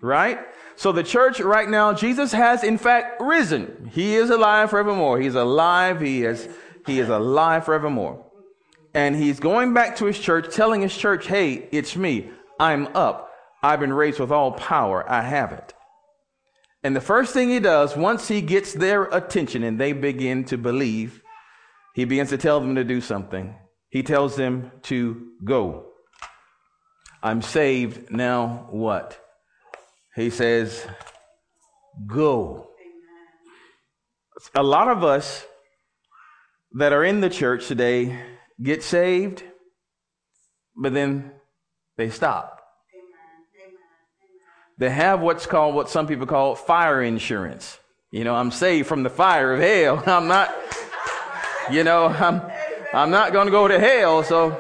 Right? 0.01 0.39
So 0.75 0.91
the 0.91 1.03
church 1.03 1.39
right 1.39 1.67
now, 1.67 1.93
Jesus 1.93 2.31
has 2.31 2.63
in 2.63 2.77
fact 2.77 3.21
risen. 3.21 3.91
He 3.93 4.15
is 4.15 4.29
alive 4.29 4.69
forevermore. 4.69 5.19
He's 5.19 5.35
alive. 5.35 6.01
He 6.01 6.23
is, 6.23 6.47
he 6.85 6.99
is 6.99 7.09
alive 7.09 7.65
forevermore. 7.65 8.23
And 8.93 9.15
he's 9.15 9.39
going 9.39 9.73
back 9.73 9.97
to 9.97 10.05
his 10.05 10.17
church, 10.17 10.53
telling 10.55 10.81
his 10.81 10.95
church, 10.95 11.27
hey, 11.27 11.67
it's 11.71 11.95
me. 11.95 12.29
I'm 12.59 12.87
up. 12.95 13.31
I've 13.61 13.79
been 13.79 13.93
raised 13.93 14.19
with 14.19 14.31
all 14.31 14.51
power. 14.51 15.07
I 15.07 15.21
have 15.21 15.51
it. 15.51 15.73
And 16.88 16.96
the 16.96 17.01
first 17.01 17.34
thing 17.34 17.50
he 17.50 17.60
does, 17.60 17.98
once 17.98 18.29
he 18.29 18.39
gets 18.39 18.72
their 18.72 19.03
attention 19.08 19.62
and 19.63 19.77
they 19.77 19.91
begin 19.91 20.46
to 20.46 20.58
believe, 20.58 21.22
he 21.94 22.06
begins 22.06 22.29
to 22.29 22.38
tell 22.38 22.62
them 22.62 22.75
to 22.75 22.86
do 22.86 23.01
something. 23.01 23.53
He 23.89 24.03
tells 24.03 24.38
them 24.38 24.72
to 24.84 25.27
go. 25.44 25.88
I'm 27.22 27.41
saved. 27.41 28.10
Now 28.10 28.70
what? 28.72 29.20
He 30.15 30.29
says, 30.29 30.88
go. 32.08 32.70
A 34.56 34.63
lot 34.63 34.88
of 34.88 35.03
us 35.03 35.46
that 36.72 36.94
are 36.94 37.03
in 37.03 37.20
the 37.20 37.29
church 37.29 37.67
today 37.67 38.17
get 38.63 38.82
saved, 38.82 39.44
but 40.74 40.94
then 40.94 41.34
they 41.98 42.10
stop. 42.10 42.56
They 44.77 44.89
have 44.89 45.22
what's 45.22 45.46
called, 45.46 45.74
what 45.74 45.89
some 45.89 46.05
people 46.07 46.27
call 46.27 46.55
fire 46.55 47.01
insurance. 47.01 47.79
You 48.12 48.24
know, 48.24 48.36
I'm 48.36 48.51
saved 48.51 48.88
from 48.88 49.03
the 49.03 49.10
fire 49.10 49.53
of 49.53 49.60
hell. 49.60 50.03
I'm 50.05 50.27
not, 50.27 50.55
you 51.72 51.84
know, 51.84 52.07
I'm, 52.07 52.41
I'm 52.93 53.10
not 53.10 53.34
going 53.34 53.48
to 53.48 53.51
go 53.51 53.67
to 53.67 53.79
hell. 53.79 54.24
So, 54.24 54.60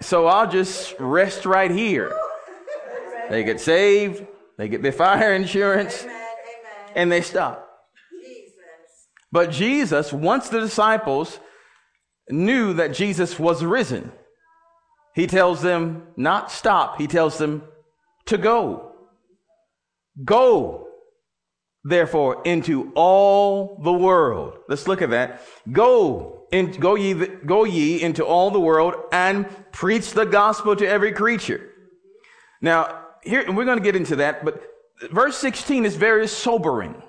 so 0.00 0.26
I'll 0.26 0.50
just 0.50 0.94
rest 0.98 1.44
right 1.44 1.70
here. 1.70 2.16
They 3.28 3.44
get 3.44 3.60
saved, 3.60 4.26
they 4.56 4.68
get 4.68 4.82
their 4.82 4.92
fire 4.92 5.34
insurance, 5.34 6.04
and 6.94 7.12
they 7.12 7.20
stop. 7.20 7.68
But 9.30 9.50
Jesus, 9.50 10.12
once 10.12 10.48
the 10.48 10.60
disciples 10.60 11.38
knew 12.28 12.74
that 12.74 12.92
Jesus 12.92 13.38
was 13.38 13.64
risen, 13.64 14.12
he 15.14 15.26
tells 15.26 15.62
them 15.62 16.06
not 16.16 16.50
stop, 16.50 16.98
he 16.98 17.06
tells 17.06 17.38
them 17.38 17.62
to 18.26 18.38
go. 18.38 18.92
Go, 20.24 20.88
therefore, 21.84 22.42
into 22.44 22.92
all 22.94 23.80
the 23.82 23.92
world. 23.92 24.58
Let's 24.68 24.86
look 24.86 25.02
at 25.02 25.10
that. 25.10 25.42
Go, 25.70 26.46
in, 26.52 26.72
go 26.72 26.94
ye, 26.94 27.14
go 27.14 27.64
ye 27.64 28.02
into 28.02 28.24
all 28.24 28.50
the 28.50 28.60
world 28.60 28.94
and 29.10 29.46
preach 29.72 30.12
the 30.12 30.26
gospel 30.26 30.76
to 30.76 30.86
every 30.86 31.12
creature. 31.12 31.70
Now, 32.60 33.04
here, 33.22 33.50
we're 33.50 33.64
going 33.64 33.78
to 33.78 33.84
get 33.84 33.96
into 33.96 34.16
that, 34.16 34.44
but 34.44 34.62
verse 35.10 35.36
16 35.38 35.84
is 35.84 35.96
very 35.96 36.28
sobering. 36.28 37.02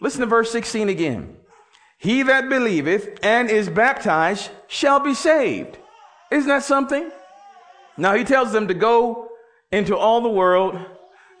Listen 0.00 0.20
to 0.20 0.26
verse 0.26 0.50
16 0.50 0.88
again. 0.88 1.36
He 1.98 2.22
that 2.22 2.48
believeth 2.48 3.18
and 3.22 3.48
is 3.50 3.68
baptized 3.68 4.50
shall 4.66 5.00
be 5.00 5.14
saved. 5.14 5.78
Isn't 6.30 6.48
that 6.48 6.62
something? 6.62 7.10
Now 7.96 8.14
he 8.14 8.24
tells 8.24 8.52
them 8.52 8.68
to 8.68 8.74
go 8.74 9.30
into 9.72 9.96
all 9.96 10.20
the 10.20 10.28
world. 10.28 10.78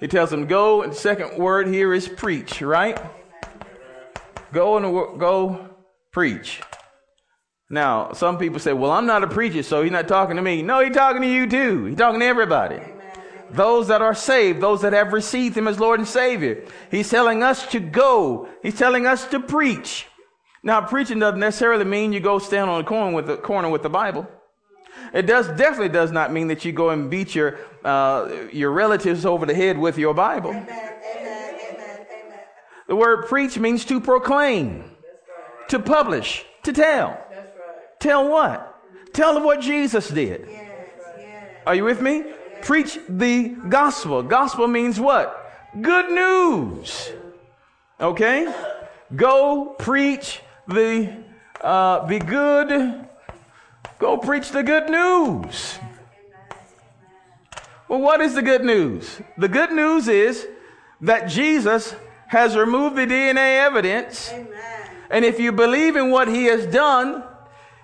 He 0.00 0.08
tells 0.08 0.30
them 0.30 0.46
go, 0.46 0.82
and 0.82 0.92
the 0.92 0.96
second 0.96 1.38
word 1.38 1.68
here 1.68 1.94
is 1.94 2.08
preach, 2.08 2.60
right? 2.60 3.00
Go 4.52 4.76
and 4.76 5.18
go 5.18 5.70
preach. 6.12 6.60
Now, 7.68 8.12
some 8.12 8.38
people 8.38 8.60
say, 8.60 8.72
well, 8.72 8.92
I'm 8.92 9.06
not 9.06 9.24
a 9.24 9.26
preacher, 9.26 9.62
so 9.62 9.82
he's 9.82 9.90
not 9.90 10.06
talking 10.06 10.36
to 10.36 10.42
me. 10.42 10.62
No, 10.62 10.80
he's 10.80 10.94
talking 10.94 11.22
to 11.22 11.28
you 11.28 11.48
too. 11.48 11.86
He's 11.86 11.98
talking 11.98 12.20
to 12.20 12.26
everybody. 12.26 12.80
Those 13.50 13.88
that 13.88 14.02
are 14.02 14.14
saved, 14.14 14.60
those 14.60 14.82
that 14.82 14.92
have 14.92 15.12
received 15.12 15.56
him 15.56 15.68
as 15.68 15.80
Lord 15.80 16.00
and 16.00 16.08
Savior. 16.08 16.64
He's 16.90 17.08
telling 17.08 17.42
us 17.42 17.66
to 17.68 17.80
go. 17.80 18.48
He's 18.62 18.76
telling 18.76 19.06
us 19.06 19.26
to 19.28 19.40
preach. 19.40 20.06
Now, 20.62 20.80
preaching 20.80 21.20
doesn't 21.20 21.40
necessarily 21.40 21.84
mean 21.84 22.12
you 22.12 22.20
go 22.20 22.38
stand 22.38 22.70
on 22.70 22.80
a 22.80 22.84
corner 22.84 23.14
with 23.14 23.26
the 23.26 23.36
corner 23.36 23.68
with 23.68 23.82
the 23.82 23.90
Bible. 23.90 24.26
It 25.16 25.24
does 25.24 25.48
definitely 25.48 25.88
does 25.88 26.12
not 26.12 26.30
mean 26.30 26.48
that 26.48 26.66
you 26.66 26.72
go 26.72 26.90
and 26.90 27.08
beat 27.08 27.34
your 27.34 27.58
uh, 27.82 28.48
your 28.52 28.70
relatives 28.70 29.24
over 29.24 29.46
the 29.46 29.54
head 29.54 29.78
with 29.78 29.96
your 29.96 30.12
Bible. 30.12 30.50
Amen, 30.50 30.68
amen, 30.68 31.54
amen, 31.72 32.38
the 32.86 32.96
word 32.96 33.26
preach 33.26 33.58
means 33.58 33.86
to 33.86 33.98
proclaim, 33.98 34.80
right. 34.80 35.68
to 35.70 35.78
publish, 35.78 36.44
to 36.64 36.72
tell. 36.74 37.08
Right. 37.08 37.98
Tell 37.98 38.28
what? 38.28 38.78
Tell 39.14 39.38
of 39.38 39.42
what 39.42 39.62
Jesus 39.62 40.10
did. 40.10 40.48
Yes, 40.50 40.90
yes. 41.18 41.50
Are 41.66 41.74
you 41.74 41.84
with 41.84 42.02
me? 42.02 42.18
Yes. 42.18 42.66
Preach 42.66 42.98
the 43.08 43.56
gospel. 43.70 44.22
Gospel 44.22 44.68
means 44.68 45.00
what? 45.00 45.50
Good 45.80 46.10
news. 46.10 47.10
Okay? 47.98 48.54
Go 49.14 49.74
preach 49.78 50.42
the 50.68 51.24
uh, 51.62 52.04
the 52.06 52.18
good 52.18 53.06
Go 53.98 54.18
preach 54.18 54.50
the 54.50 54.62
good 54.62 54.90
news. 54.90 55.78
Well, 57.88 58.00
what 58.00 58.20
is 58.20 58.34
the 58.34 58.42
good 58.42 58.64
news? 58.64 59.20
The 59.38 59.48
good 59.48 59.72
news 59.72 60.08
is 60.08 60.46
that 61.00 61.28
Jesus 61.28 61.94
has 62.28 62.56
removed 62.56 62.96
the 62.96 63.06
DNA 63.06 63.64
evidence. 63.64 64.30
Amen. 64.32 64.90
And 65.08 65.24
if 65.24 65.38
you 65.38 65.52
believe 65.52 65.94
in 65.96 66.10
what 66.10 66.26
he 66.26 66.44
has 66.46 66.66
done, 66.66 67.22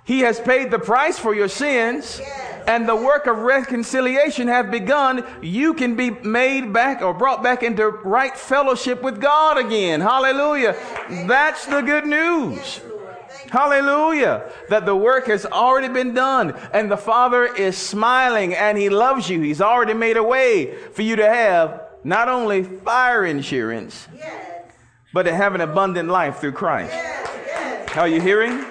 he 0.05 0.21
has 0.21 0.41
paid 0.41 0.71
the 0.73 0.81
price 0.81 1.19
for 1.19 1.35
your 1.35 1.49
sins. 1.49 2.19
Yes. 2.19 2.65
And 2.67 2.89
the 2.89 2.97
work 2.97 3.27
of 3.27 3.39
reconciliation 3.39 4.49
have 4.49 4.71
begun. 4.71 5.25
You 5.41 5.75
can 5.75 5.95
be 5.95 6.11
made 6.11 6.73
back 6.73 7.03
or 7.03 7.15
brought 7.15 7.43
back 7.43 7.63
into 7.63 7.89
right 7.89 8.37
fellowship 8.37 9.03
with 9.03 9.21
God 9.21 9.59
again. 9.59 10.01
Hallelujah. 10.01 10.77
That's 11.27 11.67
the 11.67 11.81
good 11.81 12.07
news. 12.07 12.81
Hallelujah. 13.53 14.51
That 14.71 14.87
the 14.87 14.97
work 14.97 15.27
has 15.27 15.45
already 15.45 15.93
been 15.93 16.15
done 16.15 16.59
and 16.73 16.91
the 16.91 16.97
Father 16.97 17.45
is 17.45 17.77
smiling 17.77 18.55
and 18.55 18.79
He 18.79 18.89
loves 18.89 19.29
you. 19.29 19.43
He's 19.43 19.61
already 19.61 19.93
made 19.93 20.17
a 20.17 20.23
way 20.23 20.75
for 20.95 21.03
you 21.03 21.17
to 21.17 21.29
have 21.29 21.83
not 22.03 22.29
only 22.29 22.63
fire 22.65 23.27
insurance, 23.27 24.09
yes. 24.17 24.73
but 25.13 25.25
to 25.25 25.35
have 25.35 25.55
an 25.55 25.61
abundant 25.61 26.09
life 26.09 26.39
through 26.39 26.53
Christ. 26.53 26.95
Yes, 26.95 27.31
yes. 27.47 27.97
Are 27.99 28.09
you 28.09 28.23
hearing? 28.23 28.53
You, 28.53 28.67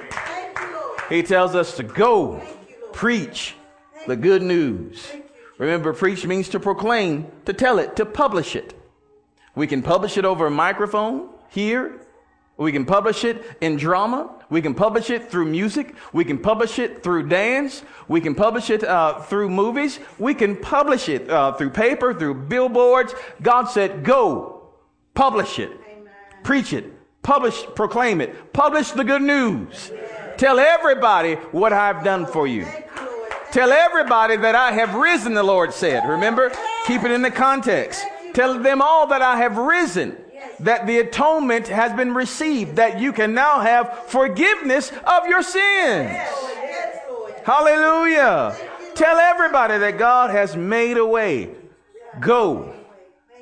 he 1.09 1.21
tells 1.21 1.53
us 1.53 1.77
to 1.77 1.83
go 1.83 2.41
you, 2.67 2.75
preach 2.91 3.53
Thank 3.93 4.07
the 4.07 4.15
good 4.15 4.41
news. 4.41 5.11
Remember, 5.59 5.93
preach 5.93 6.25
means 6.25 6.49
to 6.49 6.59
proclaim, 6.59 7.31
to 7.45 7.53
tell 7.53 7.77
it, 7.77 7.95
to 7.97 8.05
publish 8.07 8.55
it. 8.55 8.73
We 9.53 9.67
can 9.67 9.83
publish 9.83 10.17
it 10.17 10.25
over 10.25 10.47
a 10.47 10.51
microphone 10.51 11.29
here. 11.49 12.01
We 12.57 12.71
can 12.71 12.85
publish 12.85 13.23
it 13.23 13.45
in 13.61 13.77
drama. 13.77 14.40
We 14.51 14.61
can 14.61 14.75
publish 14.75 15.09
it 15.09 15.31
through 15.31 15.45
music. 15.45 15.95
We 16.11 16.25
can 16.25 16.37
publish 16.37 16.77
it 16.77 17.01
through 17.01 17.29
dance. 17.29 17.83
We 18.09 18.19
can 18.19 18.35
publish 18.35 18.69
it 18.69 18.83
uh, 18.83 19.21
through 19.21 19.49
movies. 19.49 19.97
We 20.19 20.33
can 20.33 20.57
publish 20.57 21.07
it 21.07 21.29
uh, 21.29 21.53
through 21.53 21.69
paper, 21.69 22.13
through 22.13 22.35
billboards. 22.35 23.15
God 23.41 23.65
said, 23.65 24.03
go, 24.03 24.73
publish 25.13 25.57
it, 25.57 25.71
Amen. 25.89 26.13
preach 26.43 26.73
it, 26.73 26.83
publish, 27.23 27.63
proclaim 27.75 28.19
it, 28.19 28.51
publish 28.51 28.91
the 28.91 29.05
good 29.05 29.21
news. 29.21 29.89
Tell 30.35 30.59
everybody 30.59 31.35
what 31.53 31.71
I've 31.71 32.03
done 32.03 32.25
for 32.25 32.45
you. 32.45 32.67
Tell 33.53 33.71
everybody 33.71 34.35
that 34.35 34.55
I 34.55 34.73
have 34.73 34.95
risen, 34.95 35.33
the 35.33 35.43
Lord 35.43 35.73
said. 35.73 36.09
Remember? 36.09 36.51
Keep 36.87 37.03
it 37.03 37.11
in 37.11 37.21
the 37.21 37.31
context. 37.31 38.03
Tell 38.33 38.59
them 38.59 38.81
all 38.81 39.07
that 39.07 39.21
I 39.21 39.37
have 39.37 39.55
risen 39.55 40.20
that 40.63 40.87
the 40.87 40.99
atonement 40.99 41.67
has 41.67 41.93
been 41.93 42.13
received, 42.13 42.75
that 42.75 42.99
you 42.99 43.13
can 43.13 43.33
now 43.33 43.59
have 43.59 44.05
forgiveness 44.07 44.91
of 45.05 45.27
your 45.27 45.43
sins. 45.43 46.17
Hallelujah. 47.43 48.55
Tell 48.95 49.17
everybody 49.17 49.77
that 49.79 49.97
God 49.97 50.29
has 50.29 50.55
made 50.55 50.97
a 50.97 51.05
way. 51.05 51.49
Go, 52.19 52.73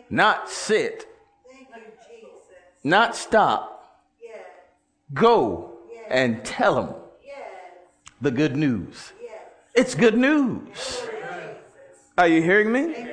not 0.09 0.49
sit, 0.49 1.07
not 2.83 3.15
stop. 3.15 3.75
Go 5.13 5.77
and 6.09 6.43
tell 6.45 6.75
them. 6.75 6.95
the 8.21 8.31
good 8.31 8.55
news. 8.55 9.13
It's 9.73 9.95
good 9.95 10.17
news. 10.17 11.03
Are 12.17 12.27
you 12.27 12.41
hearing 12.41 12.71
me? 12.71 13.07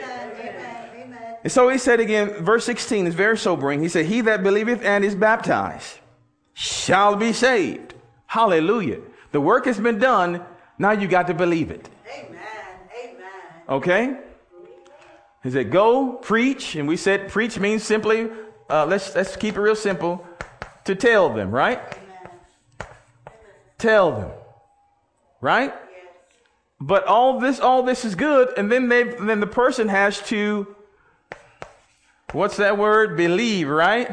And 1.43 1.53
so 1.53 1.69
he 1.69 1.79
said 1.79 2.01
again, 2.01 2.45
verse 2.45 2.65
16 2.65 3.07
is 3.07 3.15
very 3.15 3.39
sobering. 3.39 3.81
He 3.81 3.89
said, 3.89 4.07
He 4.07 4.21
that 4.23 4.43
believeth 4.43 4.83
and 4.85 5.05
is 5.05 5.15
baptized 5.15 5.99
shall 6.55 7.17
be 7.17 7.33
saved. 7.33 7.95
Hallelujah. 8.27 9.01
The 9.33 9.41
work 9.41 9.67
has 9.67 9.79
been 9.79 9.99
done. 9.99 10.43
Now 10.79 10.93
you 10.93 11.07
got 11.07 11.27
to 11.29 11.35
believe 11.35 11.71
it. 11.71 11.89
Amen. 12.13 12.41
Amen. 13.05 13.31
Okay? 13.69 14.17
He 15.43 15.51
said, 15.51 15.71
Go 15.71 16.15
preach. 16.15 16.75
And 16.75 16.89
we 16.89 16.97
said, 16.97 17.29
Preach 17.29 17.59
means 17.59 17.83
simply, 17.83 18.29
uh, 18.69 18.87
let's, 18.87 19.15
let's 19.15 19.37
keep 19.37 19.57
it 19.57 19.61
real 19.61 19.77
simple, 19.77 20.27
to 20.85 20.95
tell 20.95 21.33
them, 21.33 21.51
right? 21.51 21.79
Amen. 21.79 22.89
Tell 23.79 24.13
them. 24.13 24.31
Right? 25.41 25.73
Yes. 25.73 26.13
But 26.81 27.05
all 27.05 27.39
this, 27.39 27.61
all 27.61 27.83
this 27.83 28.05
is 28.05 28.15
good, 28.15 28.57
and 28.57 28.73
then 28.73 28.89
they 28.89 29.05
then 29.05 29.41
the 29.41 29.47
person 29.47 29.89
has 29.89 30.21
to 30.23 30.76
what's 32.37 32.59
that 32.59 32.77
word? 32.77 33.17
Believe, 33.17 33.69
right? 33.69 34.11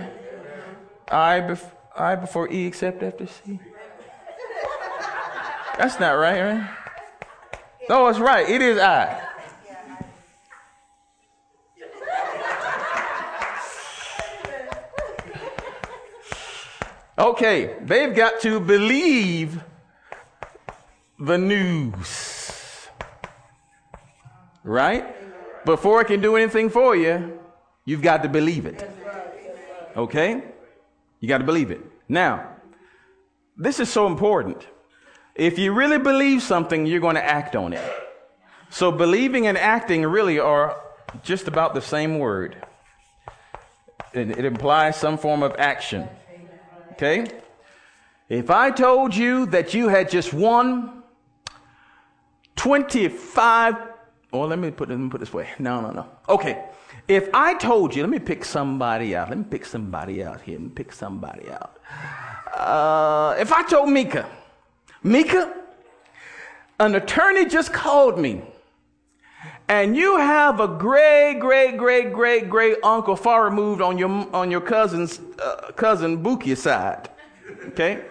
I, 1.10 1.42
bef- 1.42 1.72
I 1.96 2.16
before 2.16 2.52
E 2.52 2.66
except 2.66 3.04
after 3.04 3.28
C. 3.28 3.60
That's 5.78 6.00
not 6.00 6.14
right, 6.14 6.42
right? 6.42 6.70
No, 7.90 8.08
it's 8.08 8.20
right. 8.20 8.50
It 8.50 8.62
is 8.62 8.78
I. 8.80 9.22
Okay, 17.20 17.76
they've 17.82 18.16
got 18.16 18.42
to 18.42 18.60
believe 18.60 19.62
the 21.20 21.38
news. 21.38 22.88
Right? 24.64 25.06
Before 25.66 26.02
it 26.02 26.06
can 26.06 26.22
do 26.22 26.36
anything 26.38 26.70
for 26.70 26.96
you, 26.96 27.40
you've 27.86 28.02
got 28.02 28.24
to 28.24 28.30
believe 28.30 28.66
it. 28.66 28.90
Okay? 29.96 30.44
You 31.20 31.28
got 31.28 31.40
to 31.40 31.44
believe 31.44 31.72
it. 31.72 31.82
Now, 32.10 32.50
this 33.58 33.80
is 33.80 33.90
so 33.90 34.08
important. 34.08 34.66
If 35.36 35.58
you 35.58 35.74
really 35.74 36.00
believe 36.00 36.44
something, 36.44 36.86
you're 36.86 37.00
going 37.00 37.16
to 37.16 37.24
act 37.24 37.56
on 37.56 37.74
it. 37.74 37.84
So, 38.70 38.92
believing 38.92 39.48
and 39.48 39.58
acting 39.58 40.04
really 40.06 40.40
are 40.40 40.80
just 41.24 41.48
about 41.48 41.74
the 41.74 41.82
same 41.82 42.18
word. 42.20 42.58
It, 44.14 44.32
it 44.32 44.46
implies 44.46 44.96
some 44.96 45.18
form 45.18 45.44
of 45.44 45.56
action. 45.58 46.08
Okay? 46.94 47.28
If 48.30 48.50
I 48.50 48.72
told 48.72 49.16
you 49.16 49.46
that 49.48 49.74
you 49.74 49.90
had 49.90 50.10
just 50.10 50.34
won 50.34 51.04
25, 52.56 53.76
well, 54.32 54.48
let 54.48 54.58
me 54.58 54.72
put 54.72 54.90
let 54.90 54.98
me 54.98 55.10
put 55.10 55.18
it 55.18 55.26
this 55.26 55.34
way. 55.34 55.50
No, 55.60 55.82
no, 55.82 55.92
no. 55.92 56.08
Okay. 56.28 56.64
If 57.08 57.30
I 57.34 57.54
told 57.56 57.96
you, 57.96 58.04
let 58.04 58.10
me 58.10 58.20
pick 58.20 58.46
somebody 58.46 59.16
out. 59.16 59.30
Let 59.30 59.38
me 59.38 59.46
pick 59.50 59.66
somebody 59.66 60.24
out 60.24 60.42
here. 60.42 60.56
Let 60.56 60.64
me 60.64 60.70
pick 60.70 60.94
somebody 60.94 61.50
out. 61.50 61.80
Uh, 62.56 63.36
if 63.40 63.52
I 63.52 63.64
told 63.64 63.90
Mika, 63.90 64.30
Mika, 65.04 65.54
an 66.80 66.96
attorney 66.96 67.46
just 67.46 67.74
called 67.74 68.18
me, 68.18 68.42
and 69.68 69.96
you 69.96 70.18
have 70.18 70.60
a 70.60 70.68
great, 70.68 71.40
great, 71.40 71.78
great, 71.78 72.14
great, 72.14 72.50
great 72.50 72.78
uncle 72.84 73.16
far 73.16 73.46
removed 73.46 73.82
on 73.82 73.98
your 73.98 74.10
on 74.34 74.52
your 74.52 74.62
cousin's 74.62 75.20
uh, 75.40 75.72
cousin 75.76 76.24
Buki's 76.24 76.62
side, 76.62 77.10
okay? 77.68 78.06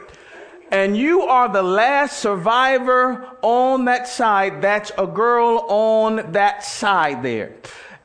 And 0.71 0.97
you 0.97 1.23
are 1.23 1.49
the 1.49 1.63
last 1.63 2.19
survivor 2.19 3.37
on 3.43 3.85
that 3.85 4.09
side. 4.09 4.63
That's 4.63 4.91
a 4.97 5.07
girl 5.07 5.67
on 5.69 6.33
that 6.33 6.65
side 6.65 7.23
there, 7.23 7.53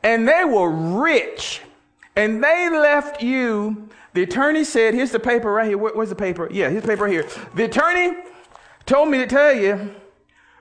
and 0.07 0.25
they 0.25 0.45
were 0.45 0.69
rich, 0.69 1.61
and 2.15 2.41
they 2.41 2.69
left 2.69 3.21
you. 3.21 3.89
The 4.13 4.23
attorney 4.23 4.63
said, 4.63 4.93
"Here's 4.93 5.11
the 5.11 5.19
paper 5.19 5.51
right 5.51 5.67
here. 5.67 5.77
Where, 5.77 5.93
where's 5.93 6.07
the 6.07 6.15
paper? 6.15 6.47
Yeah, 6.49 6.69
here's 6.69 6.83
the 6.83 6.87
paper 6.87 7.03
right 7.03 7.11
here." 7.11 7.27
The 7.55 7.65
attorney 7.65 8.15
told 8.85 9.09
me 9.09 9.17
to 9.17 9.27
tell 9.27 9.53
you. 9.53 9.93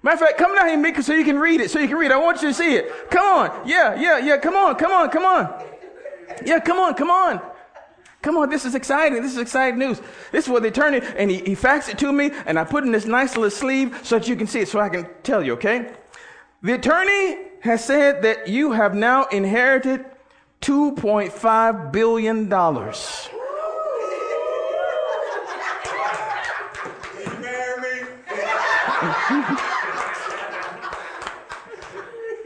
Matter 0.02 0.14
of 0.14 0.20
fact, 0.20 0.38
come 0.38 0.54
down 0.54 0.68
here, 0.68 0.76
Mika, 0.76 1.02
so 1.02 1.14
you 1.14 1.24
can 1.24 1.38
read 1.38 1.60
it. 1.60 1.70
So 1.70 1.78
you 1.78 1.86
can 1.86 1.96
read 1.96 2.10
it. 2.10 2.14
I 2.14 2.16
want 2.16 2.42
you 2.42 2.48
to 2.48 2.54
see 2.54 2.74
it. 2.74 3.10
Come 3.10 3.24
on. 3.24 3.68
Yeah, 3.68 3.94
yeah, 3.94 4.18
yeah. 4.18 4.36
Come 4.36 4.54
on, 4.54 4.74
come 4.74 4.92
on, 4.92 5.10
come 5.10 5.24
on. 5.24 5.64
Yeah, 6.44 6.58
come 6.58 6.78
on, 6.78 6.94
come 6.94 7.10
on. 7.10 7.40
Come 8.22 8.36
on, 8.36 8.50
this 8.50 8.64
is 8.64 8.74
exciting. 8.74 9.22
This 9.22 9.32
is 9.32 9.38
exciting 9.38 9.78
news. 9.78 10.00
This 10.32 10.46
is 10.46 10.50
what 10.50 10.62
the 10.62 10.68
attorney, 10.68 11.00
and 11.16 11.30
he, 11.30 11.38
he 11.38 11.54
faxed 11.54 11.88
it 11.88 11.98
to 11.98 12.12
me, 12.12 12.32
and 12.46 12.58
I 12.58 12.64
put 12.64 12.82
in 12.82 12.90
this 12.90 13.04
nice 13.04 13.36
little 13.36 13.50
sleeve 13.50 14.00
so 14.02 14.18
that 14.18 14.26
you 14.26 14.34
can 14.34 14.48
see 14.48 14.60
it, 14.60 14.68
so 14.68 14.80
I 14.80 14.88
can 14.88 15.06
tell 15.22 15.42
you, 15.44 15.52
okay? 15.52 15.92
The 16.62 16.74
attorney 16.74 17.46
has 17.66 17.84
said 17.84 18.22
that 18.22 18.48
you 18.48 18.72
have 18.72 18.94
now 18.94 19.24
inherited 19.26 20.04
$2.5 20.62 21.92
billion. 21.92 22.48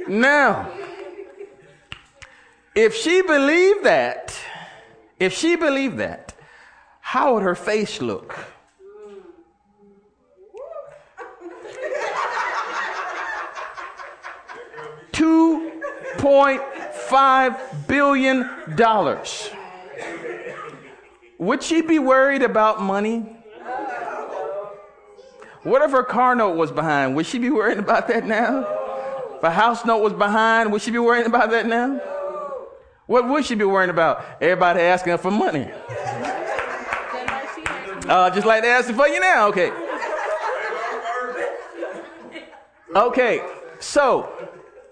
now, 0.08 0.72
if 2.74 2.94
she 2.94 3.22
believed 3.22 3.84
that, 3.84 4.34
if 5.18 5.34
she 5.34 5.54
believed 5.54 5.98
that, 5.98 6.34
how 7.00 7.34
would 7.34 7.42
her 7.42 7.54
face 7.54 8.00
look? 8.00 8.49
Two 15.20 15.82
point 16.16 16.62
five 16.94 17.86
billion 17.86 18.48
dollars. 18.74 19.50
Would 21.36 21.62
she 21.62 21.82
be 21.82 21.98
worried 21.98 22.40
about 22.40 22.80
money? 22.80 23.18
What 25.62 25.82
if 25.82 25.90
her 25.90 26.04
car 26.04 26.34
note 26.34 26.56
was 26.56 26.72
behind? 26.72 27.16
Would 27.16 27.26
she 27.26 27.38
be 27.38 27.50
worried 27.50 27.76
about 27.76 28.08
that 28.08 28.24
now? 28.24 28.60
If 29.36 29.42
a 29.42 29.50
house 29.50 29.84
note 29.84 29.98
was 29.98 30.14
behind, 30.14 30.72
would 30.72 30.80
she 30.80 30.90
be 30.90 30.98
worrying 30.98 31.26
about 31.26 31.50
that 31.50 31.66
now? 31.66 32.00
What 33.04 33.28
would 33.28 33.44
she 33.44 33.56
be 33.56 33.66
worrying 33.66 33.90
about? 33.90 34.24
Everybody 34.40 34.80
asking 34.80 35.10
her 35.10 35.18
for 35.18 35.30
money. 35.30 35.70
Uh, 38.08 38.30
just 38.30 38.46
like 38.46 38.62
they're 38.62 38.74
asking 38.74 38.96
for 38.96 39.06
you 39.06 39.20
now. 39.20 39.48
Okay. 39.48 39.70
Okay. 42.96 43.46
So, 43.80 44.49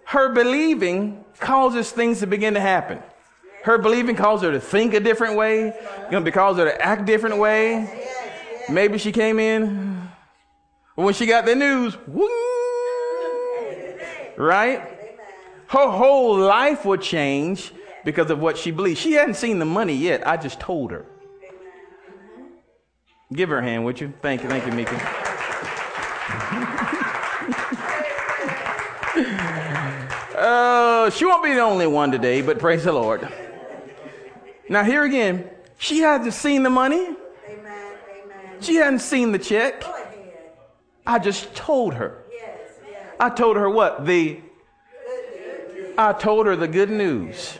her 0.08 0.30
believing 0.30 1.22
causes 1.38 1.90
things 1.90 2.20
to 2.20 2.26
begin 2.26 2.54
to 2.54 2.60
happen. 2.60 2.98
Her 3.62 3.76
believing 3.76 4.16
causes 4.16 4.46
her 4.46 4.52
to 4.52 4.60
think 4.60 4.94
a 4.94 5.00
different 5.00 5.36
way. 5.36 5.74
To 6.10 6.30
cause 6.30 6.56
her 6.56 6.64
to 6.64 6.82
act 6.82 7.04
different 7.04 7.36
way. 7.36 8.06
Maybe 8.70 8.96
she 8.96 9.12
came 9.12 9.38
in 9.38 10.08
when 10.94 11.12
she 11.12 11.26
got 11.26 11.44
the 11.44 11.54
news, 11.54 11.94
right? 14.38 14.80
Her 15.66 15.90
whole 15.90 16.38
life 16.38 16.86
would 16.86 17.02
change 17.02 17.70
because 18.02 18.30
of 18.30 18.38
what 18.38 18.56
she 18.56 18.70
believed. 18.70 18.98
She 18.98 19.12
hadn't 19.12 19.34
seen 19.34 19.58
the 19.58 19.66
money 19.66 19.94
yet. 19.94 20.26
I 20.26 20.38
just 20.38 20.58
told 20.58 20.90
her. 20.90 21.04
Give 23.30 23.50
her 23.50 23.58
a 23.58 23.62
hand, 23.62 23.84
would 23.84 24.00
you? 24.00 24.14
Thank 24.22 24.42
you, 24.42 24.48
thank 24.48 24.64
you, 24.64 24.72
Mika. 24.72 25.27
Uh, 30.48 31.10
she 31.10 31.24
won't 31.24 31.44
be 31.44 31.52
the 31.52 31.60
only 31.60 31.86
one 31.86 32.10
today, 32.10 32.42
but 32.42 32.58
praise 32.58 32.84
the 32.84 32.92
Lord. 32.92 33.28
Now, 34.68 34.84
here 34.84 35.04
again, 35.04 35.48
she 35.78 36.00
hasn't 36.00 36.34
seen 36.34 36.62
the 36.62 36.70
money. 36.70 37.00
Amen, 37.00 37.16
amen. 37.48 38.56
She 38.60 38.76
hadn't 38.76 39.00
seen 39.00 39.32
the 39.32 39.38
check. 39.38 39.84
I 41.06 41.18
just 41.18 41.54
told 41.54 41.94
her. 41.94 42.24
I 43.20 43.30
told 43.30 43.56
her 43.56 43.68
what? 43.68 44.06
The 44.06 44.40
I 45.96 46.12
told 46.12 46.46
her 46.46 46.54
the 46.54 46.68
good 46.68 46.90
news. 46.90 47.58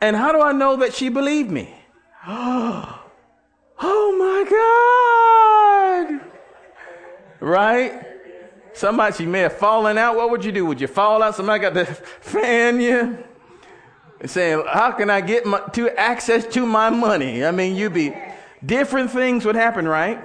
And 0.00 0.16
how 0.16 0.32
do 0.32 0.40
I 0.40 0.52
know 0.52 0.76
that 0.76 0.94
she 0.94 1.10
believed 1.10 1.50
me? 1.50 1.74
Oh, 2.26 2.96
Oh 3.82 4.16
my 4.18 4.44
God. 6.20 6.30
Right? 7.40 8.09
Somebody, 8.72 9.16
she 9.16 9.26
may 9.26 9.40
have 9.40 9.56
fallen 9.56 9.98
out. 9.98 10.16
What 10.16 10.30
would 10.30 10.44
you 10.44 10.52
do? 10.52 10.64
Would 10.66 10.80
you 10.80 10.86
fall 10.86 11.22
out? 11.22 11.34
Somebody 11.34 11.60
got 11.60 11.74
to 11.74 11.84
fan 12.20 12.80
you? 12.80 13.24
Saying, 14.24 14.64
how 14.70 14.92
can 14.92 15.08
I 15.08 15.22
get 15.22 15.46
my, 15.46 15.60
to 15.72 15.88
access 15.98 16.46
to 16.54 16.66
my 16.66 16.90
money? 16.90 17.44
I 17.44 17.50
mean, 17.50 17.74
you'd 17.74 17.94
be, 17.94 18.14
different 18.64 19.10
things 19.10 19.46
would 19.46 19.56
happen, 19.56 19.88
right? 19.88 20.22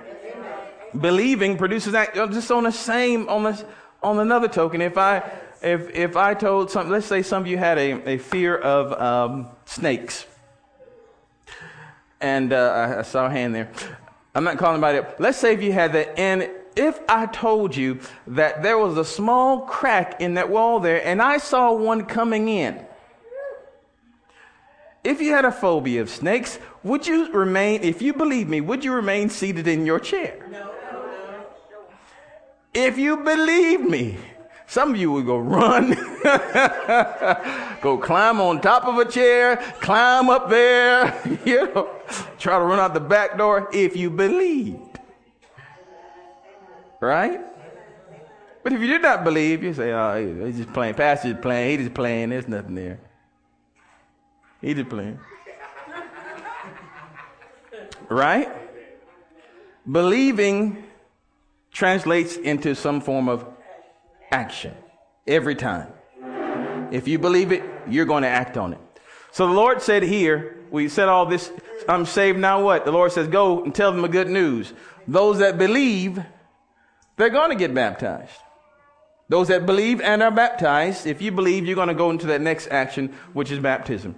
believing 0.99 1.57
produces. 1.57 1.93
Uh, 1.93 2.27
just 2.27 2.51
on 2.51 2.63
the 2.63 2.71
same, 2.71 3.27
on 3.29 3.43
the, 3.43 3.65
on 4.01 4.19
another 4.19 4.47
token, 4.47 4.81
if 4.81 4.97
I, 4.97 5.17
if, 5.61 5.89
if 5.95 6.15
I 6.15 6.33
told 6.33 6.71
some, 6.71 6.89
let's 6.89 7.05
say 7.05 7.21
some 7.21 7.43
of 7.43 7.47
you 7.47 7.57
had 7.57 7.77
a, 7.77 8.09
a 8.09 8.17
fear 8.17 8.57
of 8.57 8.93
um, 9.01 9.47
snakes, 9.65 10.25
and 12.21 12.53
uh, 12.53 12.97
I, 12.99 13.01
saw 13.01 13.27
a 13.27 13.29
hand 13.29 13.53
there. 13.53 13.71
I'm 14.33 14.43
not 14.43 14.57
calling 14.57 14.75
anybody 14.75 14.99
up. 14.99 15.19
Let's 15.19 15.37
say 15.37 15.53
if 15.53 15.61
you 15.61 15.71
had 15.71 15.93
the 15.93 16.17
an, 16.19 16.49
if 16.75 16.99
I 17.07 17.25
told 17.27 17.75
you 17.75 17.99
that 18.27 18.63
there 18.63 18.77
was 18.77 18.97
a 18.97 19.05
small 19.05 19.61
crack 19.61 20.19
in 20.19 20.33
that 20.35 20.49
wall 20.49 20.79
there 20.79 21.05
and 21.05 21.21
I 21.21 21.37
saw 21.37 21.73
one 21.73 22.05
coming 22.05 22.47
in, 22.47 22.85
if 25.03 25.21
you 25.21 25.31
had 25.31 25.45
a 25.45 25.51
phobia 25.51 26.01
of 26.01 26.09
snakes, 26.09 26.59
would 26.83 27.05
you 27.05 27.31
remain, 27.31 27.81
if 27.83 28.01
you 28.01 28.13
believe 28.13 28.49
me, 28.49 28.59
would 28.59 28.83
you 28.83 28.91
remain 28.91 29.29
seated 29.29 29.67
in 29.67 29.85
your 29.85 29.99
chair? 29.99 30.47
No. 30.51 30.71
If 32.73 32.97
you 32.97 33.17
believe 33.17 33.81
me, 33.81 34.17
some 34.67 34.91
of 34.91 34.97
you 34.97 35.11
would 35.13 35.25
go 35.25 35.37
run, 35.37 35.91
go 37.81 37.97
climb 37.97 38.41
on 38.41 38.59
top 38.59 38.83
of 38.85 38.97
a 38.97 39.09
chair, 39.09 39.57
climb 39.79 40.29
up 40.29 40.49
there, 40.49 41.21
you 41.45 41.67
know, 41.73 41.89
try 42.37 42.57
to 42.57 42.65
run 42.65 42.79
out 42.79 42.93
the 42.93 42.99
back 42.99 43.37
door 43.37 43.69
if 43.71 43.95
you 43.95 44.09
believed. 44.09 44.84
Right? 46.99 47.41
But 48.63 48.73
if 48.73 48.81
you 48.81 48.87
did 48.87 49.01
not 49.01 49.23
believe, 49.23 49.63
you 49.63 49.73
say, 49.73 49.91
oh, 49.91 50.45
he's 50.45 50.57
just 50.57 50.73
playing. 50.73 50.95
Pastor's 50.95 51.35
playing. 51.39 51.77
He's 51.77 51.87
just 51.87 51.95
playing. 51.95 52.29
There's 52.29 52.47
nothing 52.47 52.75
there. 52.75 52.99
He's 54.61 54.75
just 54.75 54.89
playing. 54.89 55.19
right? 58.09 58.49
Believing 59.89 60.83
translates 61.71 62.37
into 62.37 62.73
some 62.73 63.01
form 63.01 63.29
of 63.29 63.45
action 64.31 64.73
every 65.27 65.55
time. 65.55 65.89
If 66.91 67.07
you 67.07 67.19
believe 67.19 67.51
it, 67.51 67.63
you're 67.87 68.05
going 68.05 68.23
to 68.23 68.29
act 68.29 68.57
on 68.57 68.73
it. 68.73 68.79
So 69.31 69.47
the 69.47 69.53
Lord 69.53 69.81
said 69.81 70.01
here, 70.01 70.57
we 70.71 70.87
said 70.89 71.07
all 71.09 71.25
this, 71.25 71.51
I'm 71.87 72.05
saved 72.05 72.39
now 72.39 72.63
what? 72.63 72.85
The 72.85 72.91
Lord 72.91 73.11
says, 73.11 73.27
go 73.27 73.63
and 73.63 73.75
tell 73.75 73.91
them 73.91 74.01
the 74.01 74.07
good 74.07 74.29
news. 74.29 74.73
Those 75.07 75.39
that 75.39 75.57
believe, 75.57 76.23
they're 77.17 77.29
going 77.29 77.49
to 77.49 77.55
get 77.55 77.73
baptized. 77.73 78.41
Those 79.27 79.47
that 79.47 79.65
believe 79.65 80.01
and 80.01 80.21
are 80.21 80.31
baptized, 80.31 81.07
if 81.07 81.21
you 81.21 81.31
believe, 81.31 81.65
you're 81.65 81.75
going 81.75 81.87
to 81.87 81.95
go 81.95 82.11
into 82.11 82.27
that 82.27 82.41
next 82.41 82.67
action, 82.67 83.13
which 83.33 83.51
is 83.51 83.59
baptism. 83.59 84.15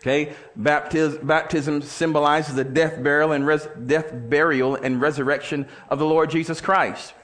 Okay, 0.00 0.34
baptism, 0.54 1.26
baptism 1.26 1.80
symbolizes 1.82 2.54
the 2.54 2.64
death, 2.64 3.02
burial, 3.02 3.32
and 3.32 3.46
res- 3.46 3.66
death, 3.86 4.12
burial, 4.12 4.76
and 4.76 5.00
resurrection 5.00 5.66
of 5.88 5.98
the 5.98 6.04
Lord 6.04 6.30
Jesus 6.30 6.60
Christ. 6.60 7.14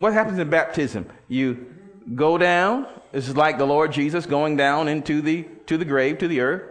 What 0.00 0.12
happens 0.12 0.38
in 0.38 0.50
baptism? 0.50 1.06
You 1.28 1.74
go 2.14 2.36
down. 2.36 2.86
This 3.10 3.26
is 3.26 3.36
like 3.36 3.58
the 3.58 3.66
Lord 3.66 3.92
Jesus 3.92 4.26
going 4.26 4.56
down 4.56 4.86
into 4.86 5.22
the 5.22 5.46
to 5.66 5.78
the 5.78 5.84
grave, 5.84 6.18
to 6.18 6.28
the 6.28 6.40
earth, 6.40 6.62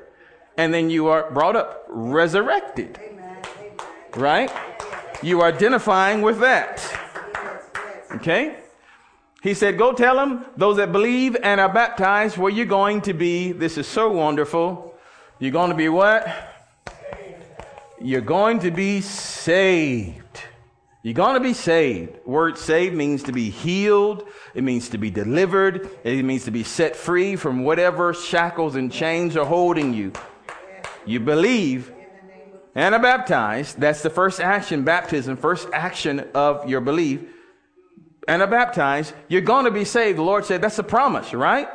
and 0.55 0.73
then 0.73 0.89
you 0.89 1.07
are 1.07 1.29
brought 1.31 1.55
up, 1.55 1.85
resurrected. 1.89 2.99
Right? 4.15 4.51
You 5.23 5.41
are 5.41 5.47
identifying 5.47 6.21
with 6.21 6.39
that. 6.41 7.08
Okay? 8.11 8.57
He 9.41 9.53
said, 9.53 9.77
Go 9.77 9.93
tell 9.93 10.15
them, 10.15 10.45
those 10.57 10.77
that 10.77 10.91
believe 10.91 11.37
and 11.41 11.61
are 11.61 11.71
baptized, 11.71 12.37
where 12.37 12.51
you're 12.51 12.65
going 12.65 13.01
to 13.01 13.13
be. 13.13 13.51
This 13.51 13.77
is 13.77 13.87
so 13.87 14.11
wonderful. 14.11 14.95
You're 15.39 15.51
going 15.51 15.69
to 15.69 15.75
be 15.75 15.89
what? 15.89 16.27
You're 18.01 18.21
going 18.21 18.59
to 18.59 18.71
be 18.71 19.01
saved. 19.01 20.41
You're 21.01 21.13
going 21.13 21.35
to 21.35 21.39
be 21.39 21.53
saved. 21.53 22.25
Word 22.25 22.57
saved 22.57 22.93
means 22.93 23.23
to 23.23 23.31
be 23.31 23.49
healed. 23.49 24.27
It 24.53 24.63
means 24.63 24.89
to 24.89 24.97
be 24.97 25.09
delivered. 25.09 25.89
It 26.03 26.23
means 26.23 26.43
to 26.45 26.51
be 26.51 26.63
set 26.63 26.95
free 26.95 27.37
from 27.37 27.63
whatever 27.63 28.13
shackles 28.13 28.75
and 28.75 28.91
chains 28.91 29.37
are 29.37 29.45
holding 29.45 29.93
you. 29.93 30.11
You 31.05 31.21
believe 31.21 31.93
and 32.75 32.93
are 32.93 33.01
baptized. 33.01 33.79
That's 33.79 34.03
the 34.03 34.09
first 34.09 34.41
action, 34.41 34.83
baptism, 34.83 35.37
first 35.37 35.69
action 35.73 36.27
of 36.33 36.69
your 36.69 36.81
belief. 36.81 37.21
And 38.29 38.43
are 38.43 38.47
baptized. 38.47 39.13
You're 39.27 39.41
going 39.41 39.65
to 39.65 39.71
be 39.71 39.83
saved. 39.83 40.19
The 40.19 40.23
Lord 40.23 40.45
said 40.45 40.61
that's 40.61 40.77
a 40.77 40.83
promise, 40.83 41.33
right? 41.33 41.67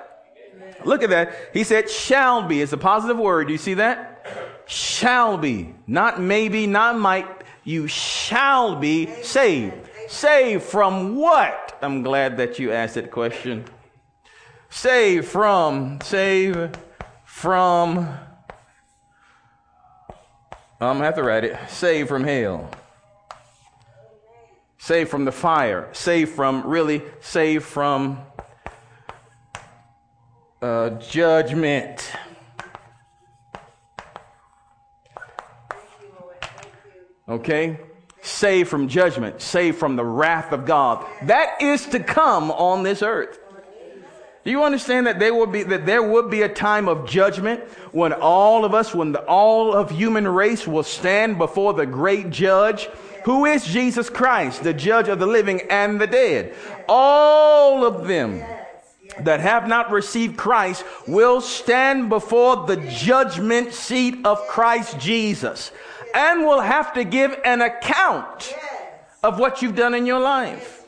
Look 0.85 1.03
at 1.03 1.11
that. 1.11 1.35
He 1.53 1.65
said, 1.65 1.91
shall 1.91 2.47
be. 2.47 2.63
It's 2.63 2.73
a 2.73 2.79
positive 2.79 3.19
word. 3.19 3.49
Do 3.49 3.53
you 3.53 3.59
see 3.59 3.75
that? 3.75 4.63
Shall 4.67 5.37
be. 5.37 5.75
Not 5.89 6.21
maybe, 6.21 6.69
not 6.69 6.97
might. 6.97 7.27
You 7.65 7.89
shall 7.89 8.77
be 8.77 9.11
saved. 9.23 9.75
Saved 10.09 10.63
from 10.63 11.17
what? 11.17 11.77
I'm 11.83 12.03
glad 12.03 12.37
that 12.37 12.61
you 12.61 12.71
asked 12.71 12.95
that 12.95 13.11
question. 13.11 13.65
Saved 14.71 15.27
from, 15.27 15.99
save 16.03 16.71
from, 17.25 17.99
I'm 20.81 20.97
gonna 20.97 21.05
have 21.05 21.17
to 21.17 21.23
write 21.25 21.45
it. 21.45 21.59
Saved 21.69 22.09
from 22.09 22.23
hell. 22.23 22.71
Saved 24.85 25.09
from 25.09 25.25
the 25.25 25.33
fire. 25.33 25.89
Saved 25.93 26.33
from, 26.33 26.67
really, 26.67 27.01
saved 27.23 27.65
from 27.65 28.19
uh, 30.61 30.91
judgment. 30.91 32.13
Okay? 37.27 37.81
Saved 38.21 38.69
from 38.69 38.89
judgment, 38.89 39.41
saved 39.41 39.79
from 39.79 39.97
the 39.97 40.05
wrath 40.05 40.53
of 40.53 40.67
God. 40.67 41.07
That 41.23 41.63
is 41.63 41.87
to 41.87 41.99
come 41.99 42.51
on 42.51 42.83
this 42.83 43.01
earth. 43.01 43.39
Do 44.45 44.51
you 44.51 44.65
understand 44.65 45.07
that 45.07 45.19
there 45.19 45.33
will 45.33 45.47
be 45.47 45.63
that 45.63 45.87
there 45.87 46.03
would 46.03 46.31
be 46.31 46.43
a 46.43 46.49
time 46.51 46.87
of 46.87 47.09
judgment 47.09 47.63
when 47.93 48.13
all 48.13 48.67
of 48.67 48.75
us, 48.75 48.95
when 48.95 49.13
the, 49.13 49.25
all 49.25 49.73
of 49.73 49.91
human 49.91 50.29
race 50.29 50.67
will 50.67 50.83
stand 50.83 51.39
before 51.39 51.73
the 51.73 51.87
great 51.87 52.29
judge, 52.29 52.91
who 53.25 53.45
is 53.47 53.65
Jesus 53.65 54.11
Christ, 54.11 54.63
the 54.63 54.75
judge 54.75 55.09
of 55.09 55.19
the 55.19 55.27
living 55.27 55.63
and 55.71 56.01
the 56.01 56.07
dead. 56.07 56.55
All 56.89 57.85
of 57.85 58.07
them 58.07 58.43
that 59.21 59.41
have 59.41 59.69
not 59.69 59.91
received 59.91 60.37
Christ 60.37 60.85
will 61.07 61.41
stand 61.41 62.09
before 62.09 62.67
the 62.67 62.77
judgment 62.77 63.73
seat 63.73 64.19
of 64.25 64.39
Christ 64.49 64.99
Jesus 64.99 65.73
and 66.15 66.45
will 66.45 66.61
have 66.61 66.93
to 66.95 67.05
give 67.05 67.37
an 67.45 67.61
account 67.61 68.55
of 69.23 69.39
what 69.39 69.63
you've 69.63 69.77
done 69.77 69.95
in 69.95 70.07
your 70.07 70.21
life. 70.21 70.84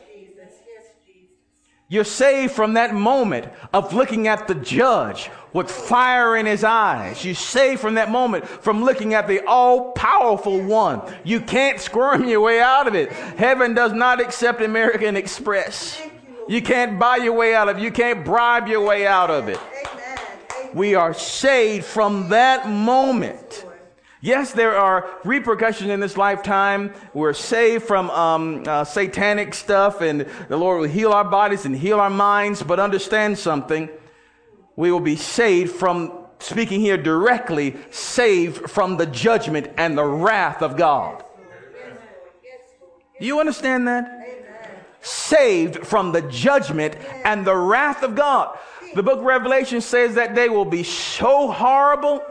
You're 1.89 2.03
saved 2.03 2.51
from 2.51 2.73
that 2.73 2.93
moment 2.93 3.47
of 3.73 3.93
looking 3.93 4.27
at 4.27 4.47
the 4.47 4.55
judge 4.55 5.29
with 5.53 5.71
fire 5.71 6.35
in 6.35 6.45
his 6.45 6.65
eyes. 6.65 7.23
You're 7.23 7.33
saved 7.33 7.79
from 7.79 7.93
that 7.93 8.11
moment 8.11 8.45
from 8.45 8.83
looking 8.83 9.13
at 9.13 9.27
the 9.27 9.45
all 9.45 9.93
powerful 9.93 10.61
one. 10.61 11.01
You 11.23 11.39
can't 11.39 11.79
squirm 11.79 12.27
your 12.27 12.41
way 12.41 12.59
out 12.59 12.87
of 12.87 12.95
it. 12.95 13.11
Heaven 13.11 13.73
does 13.73 13.93
not 13.93 14.19
accept 14.19 14.61
American 14.61 15.15
Express. 15.15 16.01
You 16.49 16.61
can't 16.61 16.99
buy 16.99 17.17
your 17.17 17.33
way 17.33 17.55
out 17.55 17.69
of 17.69 17.77
it. 17.77 17.83
You 17.83 17.91
can't 17.91 18.25
bribe 18.25 18.67
your 18.67 18.85
way 18.85 19.07
out 19.07 19.31
of 19.31 19.47
it. 19.47 19.59
We 20.73 20.95
are 20.95 21.13
saved 21.13 21.85
from 21.85 22.27
that 22.29 22.69
moment. 22.69 23.65
Yes, 24.19 24.51
there 24.51 24.75
are 24.75 25.07
repercussions 25.23 25.89
in 25.89 25.99
this 25.99 26.17
lifetime. 26.17 26.93
We're 27.13 27.33
saved 27.33 27.85
from 27.85 28.09
um, 28.09 28.63
uh, 28.65 28.83
satanic 28.83 29.53
stuff, 29.53 30.01
and 30.01 30.27
the 30.49 30.57
Lord 30.57 30.81
will 30.81 30.89
heal 30.89 31.13
our 31.13 31.23
bodies 31.23 31.65
and 31.65 31.75
heal 31.75 31.99
our 31.99 32.09
minds. 32.09 32.63
But 32.63 32.79
understand 32.79 33.37
something 33.37 33.89
we 34.75 34.91
will 34.91 34.99
be 34.99 35.15
saved 35.15 35.71
from, 35.71 36.25
speaking 36.39 36.79
here 36.79 36.97
directly, 36.97 37.75
saved 37.91 38.69
from 38.69 38.97
the 38.97 39.05
judgment 39.05 39.69
and 39.77 39.97
the 39.97 40.05
wrath 40.05 40.61
of 40.61 40.77
God. 40.77 41.23
Do 43.19 43.25
you 43.25 43.39
understand 43.39 43.87
that? 43.87 44.17
saved 45.07 45.85
from 45.87 46.11
the 46.11 46.21
judgment 46.23 46.95
and 47.23 47.45
the 47.45 47.55
wrath 47.55 48.03
of 48.03 48.15
God. 48.15 48.57
The 48.95 49.03
book 49.03 49.19
of 49.19 49.25
Revelation 49.25 49.81
says 49.81 50.15
that 50.15 50.35
they 50.35 50.49
will 50.49 50.65
be 50.65 50.83
so 50.83 51.51
horrible 51.51 52.23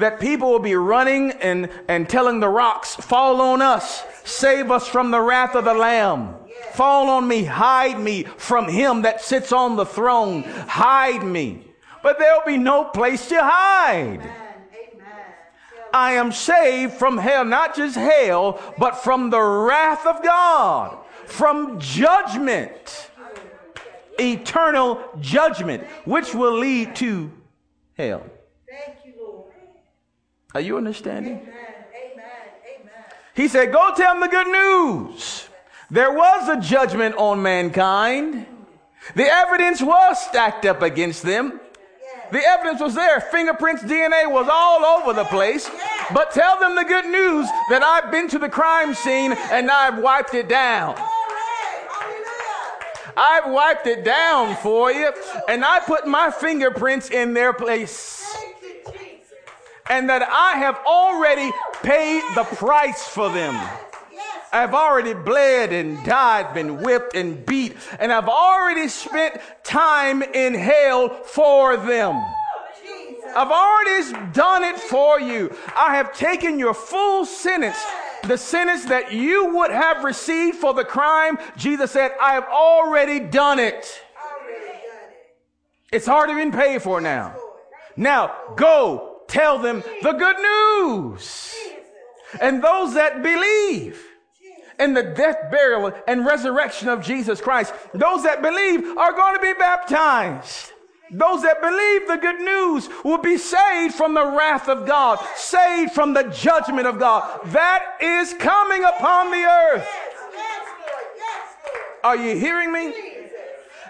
that 0.00 0.20
people 0.20 0.50
will 0.50 0.58
be 0.58 0.74
running 0.74 1.30
and, 1.32 1.70
and 1.88 2.08
telling 2.08 2.40
the 2.40 2.48
rocks, 2.48 2.94
fall 2.96 3.40
on 3.40 3.62
us, 3.62 4.02
save 4.24 4.70
us 4.70 4.88
from 4.88 5.10
the 5.10 5.20
wrath 5.20 5.54
of 5.54 5.64
the 5.64 5.74
Lamb. 5.74 6.34
Fall 6.72 7.08
on 7.08 7.26
me, 7.26 7.44
hide 7.44 7.98
me 7.98 8.24
from 8.24 8.68
him 8.68 9.02
that 9.02 9.22
sits 9.22 9.52
on 9.52 9.76
the 9.76 9.86
throne, 9.86 10.42
hide 10.42 11.22
me. 11.22 11.66
But 12.02 12.18
there'll 12.18 12.46
be 12.46 12.58
no 12.58 12.84
place 12.84 13.28
to 13.28 13.40
hide. 13.42 14.20
I 15.92 16.12
am 16.12 16.30
saved 16.30 16.94
from 16.94 17.18
hell, 17.18 17.44
not 17.44 17.74
just 17.74 17.96
hell, 17.96 18.60
but 18.78 18.92
from 18.92 19.30
the 19.30 19.40
wrath 19.40 20.06
of 20.06 20.22
God 20.22 20.96
from 21.30 21.78
judgment, 21.78 23.10
eternal 24.18 25.00
judgment, 25.20 25.84
which 26.04 26.34
will 26.34 26.58
lead 26.58 26.96
to 26.96 27.30
hell. 27.96 28.24
Thank 30.52 30.66
you, 30.66 30.72
Lord. 30.72 30.82
Are 30.82 30.82
you 30.82 30.88
understanding? 30.88 31.32
Amen. 31.32 31.54
Amen. 32.14 32.92
He 33.34 33.48
said, 33.48 33.72
Go 33.72 33.92
tell 33.96 34.14
them 34.14 34.20
the 34.20 34.28
good 34.28 34.48
news. 34.48 35.48
There 35.90 36.12
was 36.12 36.48
a 36.48 36.60
judgment 36.60 37.16
on 37.16 37.42
mankind. 37.42 38.46
The 39.14 39.24
evidence 39.24 39.82
was 39.82 40.22
stacked 40.24 40.66
up 40.66 40.82
against 40.82 41.22
them. 41.22 41.60
The 42.30 42.44
evidence 42.44 42.80
was 42.80 42.94
there. 42.94 43.20
Fingerprints, 43.20 43.82
DNA 43.82 44.30
was 44.30 44.48
all 44.48 44.84
over 44.84 45.12
the 45.12 45.24
place. 45.24 45.68
But 46.14 46.30
tell 46.30 46.60
them 46.60 46.76
the 46.76 46.84
good 46.84 47.06
news 47.06 47.46
that 47.70 47.82
I've 47.82 48.12
been 48.12 48.28
to 48.28 48.38
the 48.38 48.48
crime 48.48 48.94
scene 48.94 49.32
and 49.32 49.68
I've 49.68 49.98
wiped 49.98 50.34
it 50.34 50.48
down. 50.48 50.96
I've 53.16 53.50
wiped 53.50 53.86
it 53.86 54.04
down 54.04 54.56
for 54.56 54.92
you, 54.92 55.12
and 55.48 55.64
I 55.64 55.80
put 55.80 56.06
my 56.06 56.30
fingerprints 56.30 57.10
in 57.10 57.34
their 57.34 57.52
place. 57.52 58.29
And 59.90 60.08
that 60.08 60.22
I 60.22 60.56
have 60.58 60.78
already 60.86 61.50
paid 61.82 62.22
the 62.34 62.44
price 62.44 63.06
for 63.06 63.28
them. 63.30 63.60
I've 64.52 64.74
already 64.74 65.14
bled 65.14 65.72
and 65.72 66.02
died, 66.04 66.54
been 66.54 66.82
whipped 66.82 67.14
and 67.14 67.44
beat, 67.46 67.76
and 67.98 68.12
I've 68.12 68.28
already 68.28 68.88
spent 68.88 69.40
time 69.62 70.22
in 70.22 70.54
hell 70.54 71.22
for 71.24 71.76
them. 71.76 72.20
I've 73.36 73.50
already 73.50 74.32
done 74.32 74.64
it 74.64 74.78
for 74.78 75.20
you. 75.20 75.54
I 75.76 75.94
have 75.94 76.12
taken 76.16 76.58
your 76.58 76.74
full 76.74 77.24
sentence, 77.24 77.78
the 78.24 78.36
sentence 78.36 78.86
that 78.86 79.12
you 79.12 79.54
would 79.54 79.70
have 79.70 80.02
received 80.02 80.58
for 80.58 80.74
the 80.74 80.84
crime. 80.84 81.38
Jesus 81.56 81.92
said, 81.92 82.12
I 82.20 82.34
have 82.34 82.46
already 82.52 83.20
done 83.20 83.60
it. 83.60 84.02
It's 85.92 86.08
already 86.08 86.34
been 86.34 86.52
paid 86.52 86.82
for 86.82 87.00
now. 87.00 87.36
Now 87.96 88.34
go 88.56 89.09
tell 89.30 89.58
them 89.58 89.82
the 90.02 90.12
good 90.12 90.36
news. 90.38 91.54
And 92.40 92.62
those 92.62 92.94
that 92.94 93.22
believe 93.22 94.04
in 94.78 94.94
the 94.94 95.02
death, 95.02 95.50
burial, 95.50 95.92
and 96.06 96.24
resurrection 96.24 96.88
of 96.88 97.04
Jesus 97.04 97.40
Christ, 97.40 97.72
those 97.92 98.22
that 98.24 98.42
believe 98.42 98.96
are 98.96 99.12
going 99.12 99.34
to 99.34 99.40
be 99.40 99.52
baptized. 99.54 100.72
Those 101.12 101.42
that 101.42 101.60
believe 101.60 102.06
the 102.06 102.18
good 102.18 102.40
news 102.40 102.88
will 103.04 103.18
be 103.18 103.36
saved 103.36 103.94
from 103.94 104.14
the 104.14 104.24
wrath 104.24 104.68
of 104.68 104.86
God, 104.86 105.18
saved 105.34 105.92
from 105.92 106.14
the 106.14 106.22
judgment 106.24 106.86
of 106.86 107.00
God. 107.00 107.40
That 107.46 107.96
is 108.00 108.32
coming 108.34 108.84
upon 108.84 109.32
the 109.32 109.42
earth. 109.42 109.88
Are 112.04 112.16
you 112.16 112.38
hearing 112.38 112.72
me? 112.72 112.94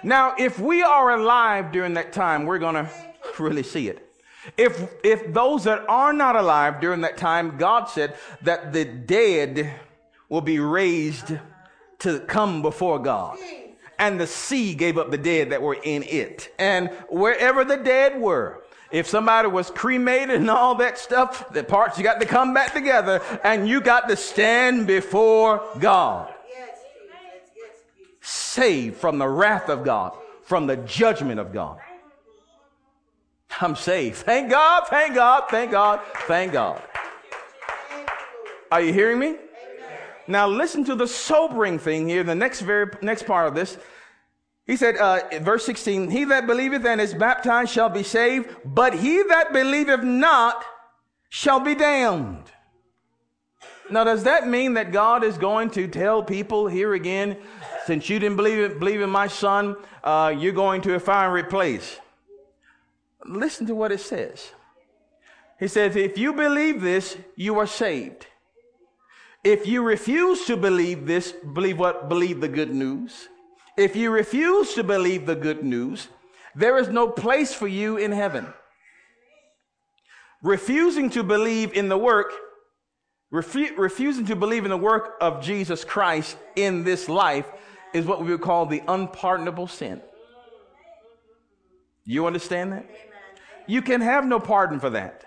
Now, 0.02 0.34
if 0.38 0.58
we 0.58 0.82
are 0.82 1.14
alive 1.14 1.72
during 1.72 1.94
that 1.94 2.12
time, 2.12 2.46
we're 2.46 2.58
going 2.58 2.74
to 2.74 2.90
really 3.38 3.62
see 3.62 3.88
it. 3.88 4.09
If, 4.56 4.88
if 5.04 5.32
those 5.32 5.64
that 5.64 5.84
are 5.88 6.12
not 6.12 6.36
alive 6.36 6.80
during 6.80 7.02
that 7.02 7.16
time, 7.16 7.58
God 7.58 7.84
said 7.84 8.16
that 8.42 8.72
the 8.72 8.84
dead 8.84 9.72
will 10.28 10.40
be 10.40 10.58
raised 10.58 11.36
to 12.00 12.20
come 12.20 12.62
before 12.62 12.98
God. 12.98 13.38
And 13.98 14.18
the 14.18 14.26
sea 14.26 14.74
gave 14.74 14.96
up 14.96 15.10
the 15.10 15.18
dead 15.18 15.50
that 15.50 15.60
were 15.60 15.76
in 15.82 16.02
it. 16.04 16.54
And 16.58 16.88
wherever 17.10 17.64
the 17.64 17.76
dead 17.76 18.18
were, 18.18 18.62
if 18.90 19.06
somebody 19.06 19.48
was 19.48 19.70
cremated 19.70 20.36
and 20.36 20.50
all 20.50 20.74
that 20.76 20.98
stuff, 20.98 21.52
the 21.52 21.62
parts 21.62 21.98
you 21.98 22.04
got 22.04 22.18
to 22.20 22.26
come 22.26 22.54
back 22.54 22.72
together 22.72 23.20
and 23.44 23.68
you 23.68 23.80
got 23.80 24.08
to 24.08 24.16
stand 24.16 24.86
before 24.86 25.62
God. 25.78 26.32
Saved 28.22 28.96
from 28.96 29.18
the 29.18 29.28
wrath 29.28 29.68
of 29.68 29.84
God, 29.84 30.16
from 30.42 30.66
the 30.66 30.76
judgment 30.76 31.38
of 31.38 31.52
God. 31.52 31.78
I'm 33.60 33.76
saved. 33.76 34.18
Thank 34.18 34.50
God, 34.50 34.86
thank 34.88 35.14
God, 35.14 35.44
thank 35.50 35.70
God, 35.70 36.00
thank 36.26 36.52
God. 36.52 36.82
Are 38.70 38.80
you 38.80 38.92
hearing 38.92 39.18
me? 39.18 39.36
Now 40.28 40.46
listen 40.46 40.84
to 40.84 40.94
the 40.94 41.08
sobering 41.08 41.78
thing 41.78 42.08
here, 42.08 42.22
the 42.22 42.34
next 42.34 42.60
very 42.60 42.86
next 43.02 43.26
part 43.26 43.48
of 43.48 43.54
this. 43.54 43.76
He 44.66 44.76
said, 44.76 44.96
uh, 44.98 45.22
verse 45.40 45.66
16, 45.66 46.10
he 46.10 46.24
that 46.24 46.46
believeth 46.46 46.86
and 46.86 47.00
is 47.00 47.12
baptized 47.12 47.72
shall 47.72 47.88
be 47.88 48.04
saved, 48.04 48.54
but 48.64 48.94
he 48.94 49.22
that 49.24 49.52
believeth 49.52 50.04
not 50.04 50.64
shall 51.28 51.58
be 51.58 51.74
damned. 51.74 52.44
Now, 53.90 54.04
does 54.04 54.22
that 54.22 54.46
mean 54.46 54.74
that 54.74 54.92
God 54.92 55.24
is 55.24 55.36
going 55.36 55.70
to 55.70 55.88
tell 55.88 56.22
people 56.22 56.68
here 56.68 56.94
again, 56.94 57.36
since 57.86 58.08
you 58.08 58.20
didn't 58.20 58.36
believe, 58.36 58.78
believe 58.78 59.00
in 59.00 59.10
my 59.10 59.26
son, 59.26 59.74
uh, 60.04 60.32
you're 60.38 60.52
going 60.52 60.82
to 60.82 60.94
a 60.94 61.00
fiery 61.00 61.42
place? 61.42 61.98
Listen 63.26 63.66
to 63.66 63.74
what 63.74 63.92
it 63.92 64.00
says. 64.00 64.52
He 65.58 65.68
says, 65.68 65.94
if 65.94 66.16
you 66.16 66.32
believe 66.32 66.80
this, 66.80 67.18
you 67.36 67.58
are 67.58 67.66
saved. 67.66 68.26
If 69.44 69.66
you 69.66 69.82
refuse 69.82 70.44
to 70.46 70.56
believe 70.56 71.06
this, 71.06 71.32
believe 71.32 71.78
what? 71.78 72.08
Believe 72.08 72.40
the 72.40 72.48
good 72.48 72.74
news. 72.74 73.28
If 73.76 73.96
you 73.96 74.10
refuse 74.10 74.74
to 74.74 74.84
believe 74.84 75.26
the 75.26 75.36
good 75.36 75.62
news, 75.62 76.08
there 76.54 76.78
is 76.78 76.88
no 76.88 77.08
place 77.08 77.54
for 77.54 77.68
you 77.68 77.96
in 77.96 78.12
heaven. 78.12 78.52
Refusing 80.42 81.10
to 81.10 81.22
believe 81.22 81.74
in 81.74 81.88
the 81.88 81.98
work, 81.98 82.32
refu- 83.32 83.76
refusing 83.76 84.26
to 84.26 84.36
believe 84.36 84.64
in 84.64 84.70
the 84.70 84.76
work 84.76 85.16
of 85.20 85.42
Jesus 85.42 85.84
Christ 85.84 86.36
in 86.56 86.84
this 86.84 87.08
life 87.08 87.46
is 87.92 88.06
what 88.06 88.22
we 88.22 88.30
would 88.30 88.40
call 88.40 88.66
the 88.66 88.82
unpardonable 88.88 89.66
sin. 89.66 90.00
You 92.04 92.26
understand 92.26 92.72
that? 92.72 92.86
You 93.66 93.82
can 93.82 94.00
have 94.00 94.24
no 94.24 94.40
pardon 94.40 94.80
for 94.80 94.90
that. 94.90 95.24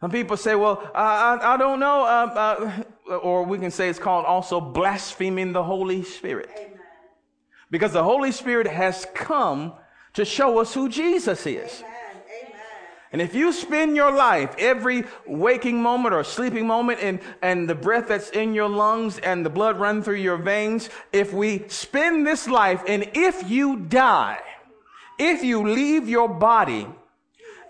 Some 0.00 0.12
people 0.12 0.36
say, 0.36 0.54
well, 0.54 0.88
I, 0.94 1.34
I, 1.34 1.54
I 1.54 1.56
don't 1.56 1.80
know, 1.80 2.02
uh, 2.02 2.82
uh, 3.08 3.14
or 3.22 3.42
we 3.44 3.58
can 3.58 3.70
say 3.70 3.88
it's 3.88 3.98
called 3.98 4.26
also 4.26 4.60
blaspheming 4.60 5.52
the 5.52 5.64
Holy 5.64 6.04
Spirit. 6.04 6.50
Amen. 6.56 6.78
Because 7.70 7.92
the 7.92 8.04
Holy 8.04 8.30
Spirit 8.30 8.66
has 8.68 9.06
come 9.14 9.74
to 10.14 10.24
show 10.24 10.58
us 10.58 10.72
who 10.72 10.88
Jesus 10.88 11.46
is. 11.46 11.80
Amen. 11.80 11.98
And 13.10 13.22
if 13.22 13.34
you 13.34 13.52
spend 13.52 13.96
your 13.96 14.12
life, 14.12 14.54
every 14.58 15.04
waking 15.26 15.82
moment 15.82 16.14
or 16.14 16.22
sleeping 16.24 16.66
moment, 16.66 17.00
and, 17.02 17.20
and 17.40 17.68
the 17.68 17.74
breath 17.74 18.08
that's 18.08 18.28
in 18.30 18.52
your 18.52 18.68
lungs 18.68 19.18
and 19.18 19.44
the 19.44 19.50
blood 19.50 19.80
run 19.80 20.02
through 20.02 20.16
your 20.16 20.36
veins, 20.36 20.90
if 21.10 21.32
we 21.32 21.66
spend 21.68 22.26
this 22.26 22.46
life 22.48 22.82
and 22.86 23.10
if 23.14 23.48
you 23.48 23.76
die, 23.76 24.40
if 25.18 25.42
you 25.42 25.68
leave 25.68 26.08
your 26.08 26.28
body, 26.28 26.86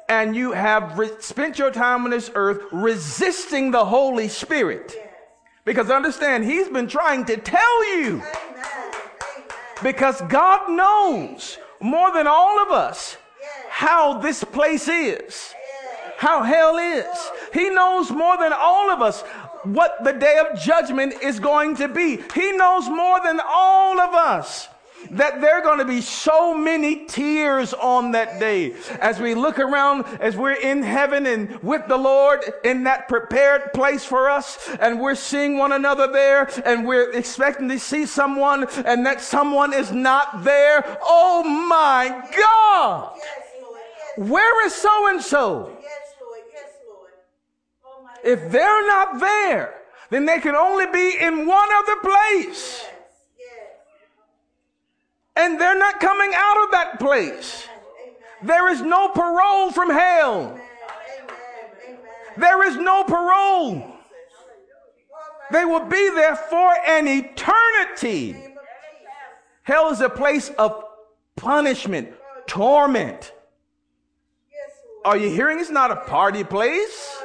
and 0.08 0.34
you 0.34 0.52
have 0.52 0.98
re- 0.98 1.11
spent 1.20 1.58
your 1.58 1.70
time 1.70 2.04
on 2.04 2.11
this 2.11 2.30
earth 2.34 2.62
resisting 2.72 3.70
the 3.70 3.84
Holy 3.84 4.28
Spirit. 4.28 4.96
Because 5.64 5.90
understand, 5.90 6.44
He's 6.44 6.68
been 6.68 6.88
trying 6.88 7.26
to 7.26 7.37
tell 7.37 7.96
you. 7.98 8.22
Because 9.82 10.20
God 10.22 10.70
knows 10.70 11.58
more 11.80 12.11
than 12.12 12.26
all 12.26 12.61
of 12.62 12.70
us 12.70 13.16
how 13.68 14.18
this 14.18 14.42
place 14.42 14.88
is, 14.88 15.54
how 16.16 16.42
hell 16.42 16.78
is. 16.78 17.30
He 17.52 17.70
knows 17.70 18.11
more 18.11 18.37
than 18.38 18.52
all 18.52 18.90
of 18.90 19.02
us 19.02 19.22
what 19.62 20.02
the 20.02 20.12
day 20.12 20.38
of 20.38 20.58
judgment 20.58 21.22
is 21.22 21.38
going 21.38 21.76
to 21.76 21.87
be. 21.87 22.18
He 22.34 22.52
knows 22.52 22.88
more 22.88 23.20
than 23.22 23.40
all 23.46 24.00
of 24.00 24.14
us 24.14 24.68
that 25.11 25.40
there 25.40 25.54
are 25.54 25.62
going 25.62 25.78
to 25.78 25.84
be 25.84 26.00
so 26.00 26.54
many 26.54 27.06
tears 27.06 27.74
on 27.74 28.12
that 28.12 28.38
day 28.38 28.74
as 29.00 29.20
we 29.20 29.34
look 29.34 29.58
around 29.58 30.04
as 30.20 30.37
we're 30.37 30.52
in 30.52 30.82
heaven 30.82 31.26
and 31.26 31.62
with 31.62 31.87
the 31.88 31.96
Lord 31.96 32.40
in 32.64 32.84
that 32.84 33.08
prepared 33.08 33.72
place 33.72 34.04
for 34.04 34.28
us 34.28 34.68
and 34.80 35.00
we're 35.00 35.14
seeing 35.14 35.58
one 35.58 35.72
another 35.72 36.11
there 36.11 36.50
and 36.64 36.87
we're 36.87 37.12
expecting 37.12 37.68
to 37.68 37.78
see 37.78 38.06
someone 38.06 38.66
and 38.84 39.04
that 39.06 39.20
someone 39.20 39.72
is 39.72 39.92
not 39.92 40.44
there. 40.44 40.98
Oh 41.02 41.42
my 41.44 42.28
God. 42.37 43.18
Where 44.16 44.66
is 44.66 44.74
so 44.74 45.08
and 45.08 45.22
so? 45.22 45.74
If 48.24 48.50
they're 48.50 48.87
not 48.87 49.20
there, 49.20 49.74
then 50.11 50.26
they 50.26 50.40
can 50.40 50.56
only 50.56 50.87
be 50.87 51.16
in 51.20 51.46
one 51.46 51.68
other 51.72 51.96
place 51.96 52.84
and 55.48 55.58
they're 55.58 55.78
not 55.78 55.98
coming 55.98 56.30
out 56.34 56.64
of 56.64 56.70
that 56.72 56.98
place. 56.98 57.66
There 58.42 58.68
is 58.68 58.82
no 58.82 59.08
parole 59.08 59.70
from 59.72 59.90
hell. 59.90 60.61
There 62.37 62.68
is 62.68 62.76
no 62.76 63.04
parole. 63.04 63.94
They 65.50 65.64
will 65.64 65.87
be 65.87 66.11
there 66.11 66.37
for 66.37 66.74
an 66.87 67.08
eternity. 67.08 68.37
Hell 69.62 69.90
is 69.90 70.00
a 70.00 70.11
place 70.11 70.50
of 70.58 70.84
punishment, 71.37 72.12
torment. 72.46 73.32
Are 75.04 75.16
you 75.16 75.30
hearing? 75.30 75.58
It's 75.61 75.70
not 75.70 75.90
a 75.90 75.96
party 75.96 76.44
place. 76.44 77.16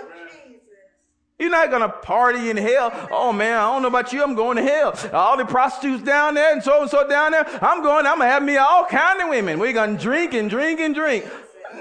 You're 1.44 1.52
not 1.52 1.70
to 1.82 1.90
party 1.90 2.50
in 2.50 2.56
hell. 2.56 2.90
Oh 3.12 3.34
man, 3.34 3.58
I 3.58 3.64
don't 3.64 3.82
know 3.82 3.90
about 3.90 4.14
you. 4.14 4.24
I'm 4.24 4.34
going 4.34 4.56
to 4.56 4.64
hell. 4.64 4.98
All 5.12 5.36
the 5.36 5.44
prostitutes 5.44 6.02
down 6.02 6.36
there 6.36 6.54
and 6.54 6.64
so 6.64 6.82
and 6.82 6.90
so 6.90 7.06
down 7.06 7.34
there. 7.34 7.46
I'm 7.62 7.84
going, 7.84 8.06
I'm 8.06 8.20
to 8.20 8.26
have 8.26 8.42
me 8.42 8.56
all 8.56 8.86
kind 8.86 9.20
of 9.20 9.28
women. 9.28 9.60
We're 9.60 9.74
to 9.74 10.02
drink 10.02 10.34
and 10.34 10.50
drink 10.50 10.80
and 10.80 10.96
drink. 10.96 11.26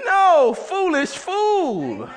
No, 0.03 0.53
foolish 0.53 1.11
fool. 1.11 1.93
Amen. 1.93 2.09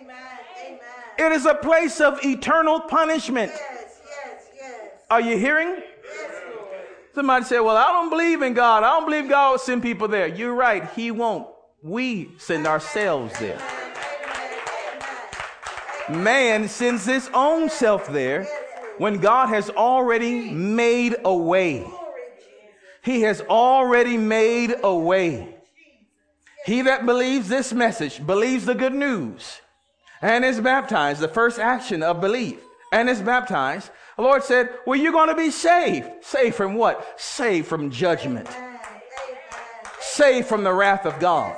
Amen. 0.00 0.80
It 1.18 1.32
is 1.32 1.44
a 1.44 1.56
place 1.56 2.00
of 2.00 2.24
eternal 2.24 2.80
punishment. 2.80 3.52
Yes, 3.54 4.00
yes, 4.06 4.44
yes. 4.56 4.90
Are 5.10 5.20
you 5.20 5.36
hearing? 5.36 5.82
Somebody 7.14 7.44
said, 7.44 7.60
Well, 7.60 7.76
I 7.76 7.88
don't 7.88 8.08
believe 8.08 8.40
in 8.40 8.54
God. 8.54 8.82
I 8.82 8.98
don't 8.98 9.04
believe 9.04 9.28
God 9.28 9.50
will 9.50 9.58
send 9.58 9.82
people 9.82 10.08
there. 10.08 10.26
You're 10.26 10.54
right. 10.54 10.88
He 10.92 11.10
won't. 11.10 11.48
We 11.82 12.30
send 12.38 12.66
ourselves 12.66 13.38
there. 13.38 13.60
Man 16.10 16.68
sends 16.68 17.04
his 17.04 17.28
own 17.34 17.68
self 17.68 18.06
there 18.08 18.44
when 18.96 19.18
God 19.18 19.48
has 19.48 19.70
already 19.70 20.50
made 20.50 21.16
a 21.24 21.34
way. 21.34 21.86
He 23.02 23.22
has 23.22 23.40
already 23.42 24.16
made 24.16 24.74
a 24.82 24.94
way. 24.94 25.54
He 26.64 26.82
that 26.82 27.06
believes 27.06 27.48
this 27.48 27.72
message 27.72 28.26
believes 28.26 28.66
the 28.66 28.74
good 28.74 28.94
news 28.94 29.60
and 30.20 30.44
is 30.44 30.60
baptized, 30.60 31.20
the 31.20 31.28
first 31.28 31.58
action 31.58 32.02
of 32.02 32.20
belief, 32.20 32.58
and 32.92 33.08
is 33.08 33.22
baptized. 33.22 33.90
The 34.16 34.22
Lord 34.22 34.42
said, 34.42 34.70
Well, 34.86 34.98
you're 34.98 35.12
going 35.12 35.28
to 35.28 35.36
be 35.36 35.50
saved. 35.50 36.08
Saved 36.22 36.56
from 36.56 36.74
what? 36.74 37.20
Saved 37.20 37.68
from 37.68 37.90
judgment. 37.90 38.48
Saved 40.00 40.48
from 40.48 40.64
the 40.64 40.72
wrath 40.72 41.06
of 41.06 41.18
God. 41.20 41.56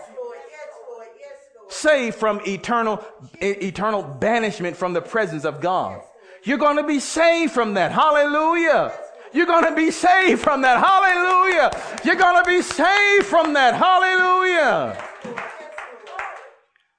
Saved 1.70 2.16
from 2.16 2.40
eternal, 2.46 3.02
eternal 3.40 4.02
banishment 4.02 4.76
from 4.76 4.92
the 4.92 5.00
presence 5.00 5.44
of 5.44 5.60
God. 5.60 6.02
You're 6.42 6.58
going 6.58 6.76
to 6.76 6.82
be 6.82 7.00
saved 7.00 7.52
from 7.52 7.74
that. 7.74 7.92
Hallelujah. 7.92 8.92
You're 9.32 9.46
going 9.46 9.64
to 9.64 9.74
be 9.74 9.90
saved 9.90 10.40
from 10.40 10.62
that. 10.62 10.78
Hallelujah. 10.78 11.70
You're 12.04 12.16
going 12.16 12.42
to 12.42 12.48
be 12.48 12.62
saved 12.62 13.26
from 13.26 13.52
that. 13.52 13.74
Hallelujah. 13.74 15.02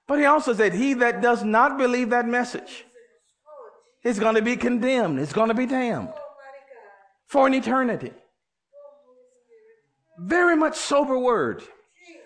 But 0.07 0.19
he 0.19 0.25
also 0.25 0.53
said, 0.53 0.73
He 0.73 0.93
that 0.95 1.21
does 1.21 1.43
not 1.43 1.77
believe 1.77 2.09
that 2.09 2.27
message 2.27 2.85
is 4.03 4.19
going 4.19 4.35
to 4.35 4.41
be 4.41 4.55
condemned, 4.55 5.19
is 5.19 5.33
going 5.33 5.49
to 5.49 5.53
be 5.53 5.65
damned 5.65 6.13
for 7.27 7.47
an 7.47 7.53
eternity. 7.53 8.11
Very 10.19 10.55
much 10.55 10.75
sober 10.75 11.17
word. 11.17 11.63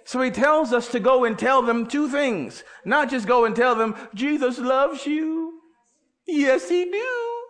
So 0.06 0.22
he 0.22 0.30
tells 0.30 0.72
us 0.72 0.88
to 0.89 1.00
go 1.00 1.26
and 1.26 1.38
tell 1.38 1.63
them 1.63 1.88
two 1.88 2.08
things. 2.08 2.63
Not 2.86 3.10
just 3.10 3.28
go 3.28 3.46
and 3.46 3.56
tell 3.56 3.74
them, 3.74 3.96
Jesus 4.13 4.60
loves 4.60 5.08
you. 5.08 5.60
Yes, 6.28 6.70
he 6.70 6.86
do. 6.86 7.41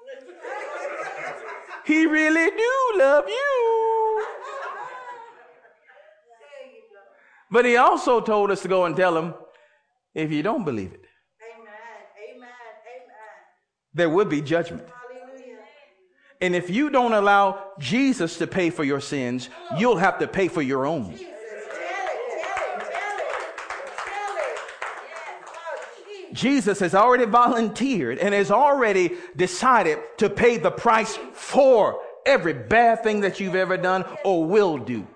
He 1.86 2.06
really 2.06 2.50
do 2.50 2.94
love 2.98 3.26
you. 3.28 4.26
But 7.52 7.66
he 7.66 7.76
also 7.76 8.22
told 8.22 8.52
us 8.52 8.62
to 8.62 8.70
go 8.70 8.86
and 8.86 8.96
tell 8.96 9.18
him 9.18 9.34
if 10.14 10.32
you 10.32 10.42
don't 10.42 10.64
believe 10.64 10.94
it. 10.94 11.06
Amen. 11.54 12.38
Amen. 12.38 12.50
There 13.94 14.10
will 14.10 14.26
be 14.26 14.42
judgment. 14.42 14.88
And 16.42 16.56
if 16.56 16.70
you 16.70 16.90
don't 16.90 17.14
allow 17.14 17.72
Jesus 17.80 18.38
to 18.38 18.48
pay 18.48 18.70
for 18.70 18.84
your 18.84 19.02
sins, 19.02 19.50
you'll 19.78 19.98
have 19.98 20.20
to 20.20 20.28
pay 20.28 20.48
for 20.48 20.62
your 20.62 20.86
own. 20.86 21.18
Jesus 26.36 26.80
has 26.80 26.94
already 26.94 27.26
volunteered 27.26 28.20
and 28.20 28.34
has 28.34 28.52
already 28.52 29.12
decided 29.36 30.00
to 30.18 30.30
pay 30.30 30.58
the 30.58 30.72
price 30.72 31.18
for 31.34 32.02
every 32.26 32.54
bad 32.54 33.04
thing 33.04 33.22
that 33.22 33.40
you've 33.40 33.56
ever 33.56 33.78
done 33.78 34.06
or 34.24 34.46
will 34.46 34.78
do. 34.78 35.08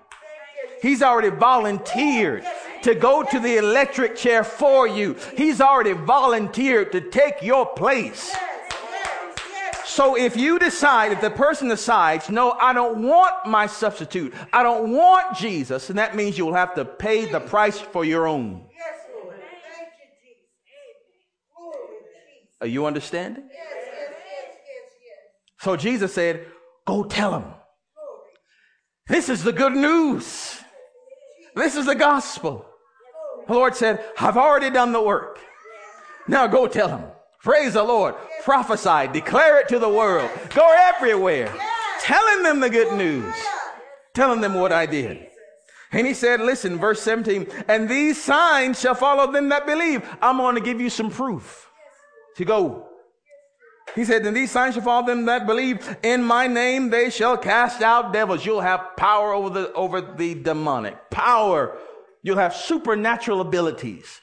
He's 0.80 1.02
already 1.02 1.28
volunteered 1.28 2.44
to 2.82 2.94
go 2.94 3.22
to 3.22 3.38
the 3.38 3.58
electric 3.58 4.16
chair 4.16 4.42
for 4.42 4.88
you. 4.88 5.14
He's 5.36 5.60
already 5.60 5.92
volunteered 5.92 6.92
to 6.92 7.02
take 7.02 7.42
your 7.42 7.66
place. 7.66 8.34
So 9.84 10.16
if 10.16 10.36
you 10.36 10.58
decide, 10.58 11.12
if 11.12 11.20
the 11.20 11.30
person 11.30 11.68
decides, 11.68 12.30
no, 12.30 12.52
I 12.52 12.72
don't 12.72 13.02
want 13.02 13.46
my 13.46 13.66
substitute, 13.66 14.32
I 14.52 14.62
don't 14.62 14.92
want 14.92 15.36
Jesus, 15.36 15.90
and 15.90 15.98
that 15.98 16.16
means 16.16 16.38
you 16.38 16.46
will 16.46 16.54
have 16.54 16.74
to 16.76 16.84
pay 16.84 17.26
the 17.26 17.40
price 17.40 17.78
for 17.78 18.04
your 18.04 18.26
own. 18.26 18.64
Are 22.60 22.66
you 22.66 22.86
understanding? 22.86 23.44
Yes, 23.50 23.66
yes, 23.72 24.10
yes, 24.10 24.54
yes. 24.56 25.18
so 25.60 25.76
Jesus 25.76 26.12
said, 26.12 26.46
Go 26.86 27.04
tell 27.04 27.30
them. 27.30 27.44
This 29.06 29.28
is 29.28 29.42
the 29.42 29.52
good 29.52 29.72
news. 29.72 30.60
This 31.54 31.76
is 31.76 31.86
the 31.86 31.94
gospel. 31.94 32.66
The 33.46 33.54
Lord 33.54 33.74
said, 33.74 34.04
I've 34.18 34.36
already 34.36 34.70
done 34.70 34.92
the 34.92 35.02
work. 35.02 35.38
Now 36.28 36.46
go 36.46 36.66
tell 36.66 36.88
them. 36.88 37.04
Praise 37.42 37.74
the 37.74 37.82
Lord. 37.82 38.14
Prophesy. 38.44 39.12
Declare 39.12 39.60
it 39.60 39.68
to 39.68 39.78
the 39.78 39.88
world. 39.88 40.30
Go 40.54 40.68
everywhere. 40.94 41.52
Telling 42.00 42.42
them 42.42 42.60
the 42.60 42.70
good 42.70 42.96
news. 42.96 43.34
Telling 44.14 44.40
them 44.40 44.54
what 44.54 44.72
I 44.72 44.86
did. 44.86 45.26
And 45.92 46.06
he 46.06 46.14
said, 46.14 46.40
listen, 46.40 46.78
verse 46.78 47.00
17, 47.02 47.48
and 47.66 47.88
these 47.88 48.20
signs 48.22 48.80
shall 48.80 48.94
follow 48.94 49.30
them 49.32 49.48
that 49.48 49.66
believe. 49.66 50.08
I'm 50.22 50.36
going 50.36 50.54
to 50.54 50.60
give 50.60 50.80
you 50.80 50.90
some 50.90 51.10
proof 51.10 51.69
to 52.36 52.44
go. 52.44 52.86
He 53.94 54.04
said, 54.04 54.24
and 54.24 54.36
these 54.36 54.50
signs 54.50 54.74
shall 54.74 54.84
follow 54.84 55.06
them 55.06 55.24
that 55.24 55.46
believe 55.46 55.96
in 56.02 56.22
my 56.22 56.46
name. 56.46 56.90
They 56.90 57.10
shall 57.10 57.36
cast 57.36 57.82
out 57.82 58.12
devils. 58.12 58.46
You'll 58.46 58.60
have 58.60 58.96
power 58.96 59.32
over 59.32 59.50
the, 59.50 59.72
over 59.72 60.00
the 60.00 60.34
demonic. 60.34 61.10
Power. 61.10 61.76
You'll 62.22 62.38
have 62.38 62.54
supernatural 62.54 63.40
abilities. 63.40 64.20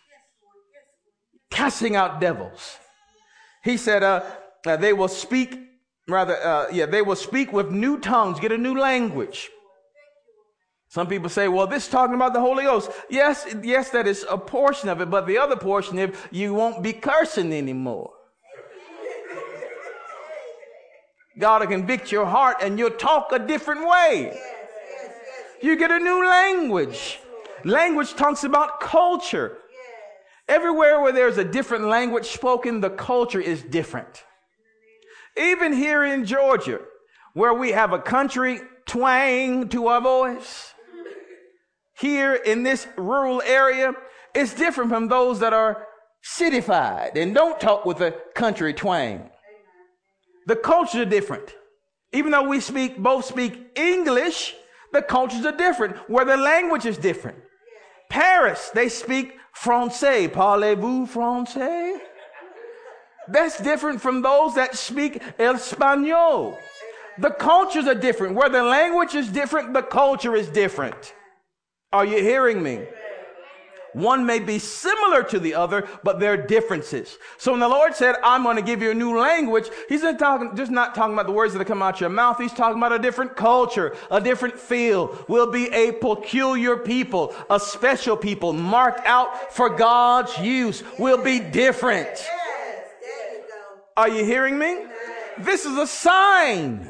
Casting 1.52 1.96
out 1.96 2.22
devils. 2.22 2.78
He 3.64 3.76
said, 3.76 4.04
uh, 4.04 4.24
uh, 4.66 4.78
they 4.78 4.94
will 4.94 5.10
speak, 5.10 5.60
rather, 6.08 6.36
uh, 6.36 6.68
yeah, 6.72 6.86
they 6.86 7.02
will 7.02 7.16
speak 7.16 7.52
with 7.52 7.70
new 7.70 8.00
tongues, 8.00 8.40
get 8.40 8.52
a 8.52 8.58
new 8.58 8.78
language. 8.78 9.50
Some 10.98 11.06
people 11.06 11.30
say, 11.30 11.48
well, 11.48 11.68
this 11.68 11.84
is 11.84 11.92
talking 11.92 12.16
about 12.16 12.34
the 12.34 12.40
Holy 12.40 12.64
Ghost. 12.64 12.90
Yes, 13.08 13.46
yes, 13.62 13.92
that 13.92 14.08
is 14.08 14.26
a 14.28 14.36
portion 14.36 14.90
of 14.90 15.00
it, 15.00 15.12
but 15.12 15.28
the 15.28 15.38
other 15.38 15.56
portion, 15.56 16.00
if 16.00 16.28
you 16.32 16.56
won't 16.56 16.82
be 16.82 16.92
cursing 16.92 17.54
anymore. 17.54 18.14
God 21.38 21.62
will 21.62 21.68
convict 21.68 22.12
your 22.12 22.26
heart 22.26 22.58
and 22.64 22.80
you'll 22.80 22.90
talk 22.90 23.32
a 23.32 23.38
different 23.38 23.88
way. 23.88 24.40
You 25.62 25.76
get 25.76 25.92
a 25.92 26.00
new 26.00 26.28
language. 26.28 27.20
Language 27.64 28.16
talks 28.16 28.44
about 28.44 28.80
culture. 28.80 29.60
Everywhere 30.48 31.00
where 31.00 31.14
there's 31.14 31.38
a 31.38 31.46
different 31.46 31.86
language 31.86 32.26
spoken, 32.26 32.82
the 32.82 32.90
culture 32.90 33.40
is 33.40 33.62
different. 33.62 34.24
Even 35.40 35.74
here 35.74 36.04
in 36.04 36.26
Georgia, 36.26 36.80
where 37.36 37.54
we 37.54 37.74
have 37.74 37.94
a 37.94 38.00
country 38.00 38.62
twang 38.88 39.70
to 39.70 39.86
our 39.90 40.02
voice, 40.02 40.74
here 42.00 42.36
in 42.36 42.64
this 42.64 42.88
rural 42.98 43.42
area 43.42 43.94
is 44.34 44.54
different 44.54 44.90
from 44.90 45.08
those 45.08 45.40
that 45.40 45.54
are 45.54 45.88
cityfied 46.24 47.16
and 47.16 47.34
don't 47.34 47.60
talk 47.60 47.86
with 47.86 48.02
a 48.02 48.12
country 48.36 48.74
twang. 48.74 49.30
The 50.46 50.56
cultures 50.56 51.02
are 51.02 51.06
different. 51.06 51.56
Even 52.14 52.32
though 52.32 52.48
we 52.48 52.60
speak, 52.60 52.98
both 52.98 53.26
speak 53.26 53.72
English, 53.76 54.56
the 54.94 55.02
cultures 55.02 55.46
are 55.46 55.56
different, 55.56 55.98
where 56.10 56.26
the 56.26 56.38
language 56.38 56.86
is 56.86 56.98
different. 56.98 57.38
Paris, 58.10 58.72
they 58.74 58.88
speak 58.88 59.36
Francais. 59.52 60.30
Parlez-vous 60.30 61.08
Francais? 61.08 61.98
That's 63.28 63.60
different 63.60 64.02
from 64.02 64.22
those 64.22 64.56
that 64.56 64.76
speak 64.76 65.22
Espanol. 65.38 66.58
The 67.20 67.32
cultures 67.32 67.88
are 67.88 67.96
different. 67.96 68.36
Where 68.36 68.50
the 68.50 68.64
language 68.64 69.16
is 69.16 69.28
different, 69.28 69.74
the 69.74 69.82
culture 69.82 70.36
is 70.36 70.48
different. 70.48 71.14
Are 71.94 72.06
you 72.06 72.22
hearing 72.22 72.62
me? 72.62 72.86
One 73.94 74.26
may 74.26 74.40
be 74.40 74.60
similar 74.60 75.24
to 75.24 75.40
the 75.40 75.56
other, 75.56 75.88
but 76.04 76.20
there 76.20 76.34
are 76.34 76.38
differences. 76.38 77.18
So 77.38 77.52
when 77.52 77.62
the 77.62 77.68
Lord 77.68 77.96
said, 77.96 78.16
I'm 78.24 78.44
going 78.44 78.58
to 78.58 78.62
give 78.62 78.82
you 78.82 78.92
a 78.92 78.94
new 78.94 79.18
language, 79.18 79.70
He's 79.90 80.04
not 80.04 80.20
talking, 80.20 80.56
just 80.56 80.70
not 80.70 80.94
talking 80.94 81.14
about 81.14 81.26
the 81.26 81.32
words 81.32 81.54
that 81.54 81.66
come 81.66 81.82
out 81.82 82.00
your 82.00 82.10
mouth. 82.10 82.38
He's 82.38 82.54
talking 82.54 82.78
about 82.78 82.92
a 82.92 83.00
different 83.00 83.36
culture, 83.36 83.96
a 84.12 84.22
different 84.22 84.60
feel. 84.60 85.18
We'll 85.28 85.52
be 85.52 85.68
a 85.74 85.94
peculiar 85.94 86.78
people, 86.78 87.34
a 87.50 87.60
special 87.60 88.18
people 88.18 88.54
marked 88.54 89.06
out 89.08 89.54
for 89.54 89.70
God's 89.70 90.38
use. 90.38 90.84
We'll 91.00 91.24
be 91.24 91.40
different. 91.40 92.24
Are 93.96 94.10
you 94.10 94.24
hearing 94.26 94.60
me? 94.60 94.86
This 95.40 95.66
is 95.66 95.76
a 95.78 95.88
sign 95.88 96.88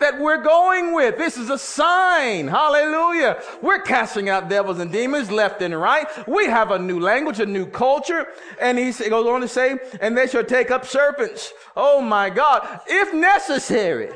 that 0.00 0.18
we're 0.20 0.42
going 0.42 0.94
with. 0.94 1.18
This 1.18 1.36
is 1.36 1.50
a 1.50 1.58
sign. 1.58 2.48
Hallelujah. 2.48 3.42
We're 3.62 3.80
casting 3.80 4.28
out 4.28 4.48
devils 4.48 4.78
and 4.78 4.92
demons 4.92 5.30
left 5.30 5.60
and 5.62 5.78
right. 5.78 6.06
We 6.28 6.46
have 6.46 6.70
a 6.70 6.78
new 6.78 7.00
language, 7.00 7.40
a 7.40 7.46
new 7.46 7.66
culture. 7.66 8.28
And 8.60 8.78
he 8.78 8.92
goes 8.92 9.26
on 9.26 9.40
to 9.40 9.48
say, 9.48 9.78
and 10.00 10.16
they 10.16 10.26
shall 10.26 10.44
take 10.44 10.70
up 10.70 10.86
serpents. 10.86 11.52
Oh 11.76 12.00
my 12.00 12.30
God. 12.30 12.80
If 12.86 13.12
necessary. 13.12 14.10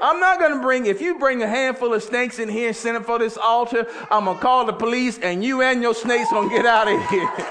I'm 0.00 0.18
not 0.18 0.40
going 0.40 0.52
to 0.52 0.60
bring, 0.60 0.86
if 0.86 1.00
you 1.00 1.18
bring 1.18 1.44
a 1.44 1.48
handful 1.48 1.94
of 1.94 2.02
snakes 2.02 2.40
in 2.40 2.48
here 2.48 2.66
and 2.68 2.76
send 2.76 2.96
them 2.96 3.04
for 3.04 3.20
this 3.20 3.36
altar, 3.36 3.86
I'm 4.10 4.24
going 4.24 4.36
to 4.36 4.42
call 4.42 4.66
the 4.66 4.72
police 4.72 5.20
and 5.20 5.44
you 5.44 5.62
and 5.62 5.80
your 5.80 5.94
snakes 5.94 6.28
going 6.30 6.48
to 6.48 6.54
get 6.56 6.66
out 6.66 6.88
of 6.88 7.08
here. 7.08 7.30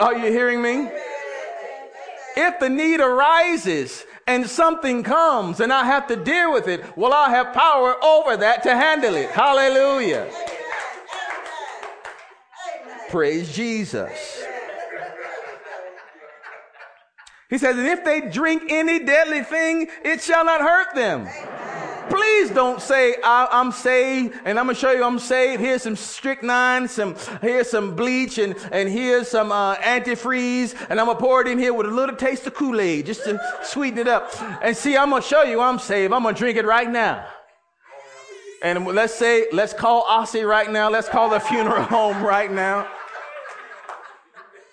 Are 0.00 0.14
you 0.14 0.30
hearing 0.30 0.60
me? 0.60 0.90
If 2.36 2.60
the 2.60 2.68
need 2.68 3.00
arises 3.00 4.04
and 4.26 4.48
something 4.48 5.02
comes 5.02 5.60
and 5.60 5.72
I 5.72 5.84
have 5.84 6.06
to 6.08 6.16
deal 6.16 6.52
with 6.52 6.68
it, 6.68 6.84
well, 6.96 7.12
I 7.12 7.30
have 7.30 7.52
power 7.52 8.02
over 8.04 8.36
that 8.36 8.62
to 8.64 8.74
handle 8.74 9.14
it. 9.16 9.30
Hallelujah. 9.30 10.30
Praise 13.08 13.52
Jesus. 13.52 14.42
He 17.48 17.58
says, 17.58 17.76
and 17.76 17.88
if 17.88 18.04
they 18.04 18.20
drink 18.20 18.70
any 18.70 19.00
deadly 19.00 19.42
thing, 19.42 19.88
it 20.04 20.22
shall 20.22 20.44
not 20.44 20.60
hurt 20.60 20.94
them. 20.94 21.26
Please 22.10 22.50
don't 22.50 22.82
say, 22.82 23.16
I, 23.22 23.48
am 23.52 23.70
saved 23.70 24.34
and 24.44 24.58
I'm 24.58 24.66
going 24.66 24.74
to 24.74 24.80
show 24.80 24.90
you 24.90 25.04
I'm 25.04 25.18
saved. 25.18 25.60
Here's 25.60 25.82
some 25.82 25.96
strychnine, 25.96 26.88
some, 26.88 27.16
here's 27.40 27.70
some 27.70 27.94
bleach 27.94 28.38
and, 28.38 28.56
and 28.72 28.88
here's 28.88 29.28
some, 29.28 29.52
uh, 29.52 29.76
antifreeze 29.76 30.74
and 30.90 30.98
I'm 30.98 31.06
going 31.06 31.16
to 31.16 31.22
pour 31.22 31.40
it 31.40 31.46
in 31.46 31.58
here 31.58 31.72
with 31.72 31.86
a 31.86 31.90
little 31.90 32.16
taste 32.16 32.46
of 32.46 32.54
Kool-Aid 32.54 33.06
just 33.06 33.24
to 33.24 33.40
sweeten 33.62 33.98
it 33.98 34.08
up. 34.08 34.34
And 34.62 34.76
see, 34.76 34.96
I'm 34.96 35.10
going 35.10 35.22
to 35.22 35.28
show 35.28 35.44
you 35.44 35.60
I'm 35.60 35.78
saved. 35.78 36.12
I'm 36.12 36.22
going 36.22 36.34
to 36.34 36.38
drink 36.38 36.58
it 36.58 36.66
right 36.66 36.90
now. 36.90 37.26
And 38.62 38.84
let's 38.86 39.14
say, 39.14 39.46
let's 39.52 39.72
call 39.72 40.04
Ossie 40.04 40.46
right 40.46 40.70
now. 40.70 40.90
Let's 40.90 41.08
call 41.08 41.30
the 41.30 41.40
funeral 41.40 41.82
home 41.84 42.22
right 42.22 42.52
now. 42.52 42.86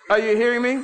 Are 0.09 0.19
you 0.19 0.35
hearing 0.35 0.61
me? 0.61 0.83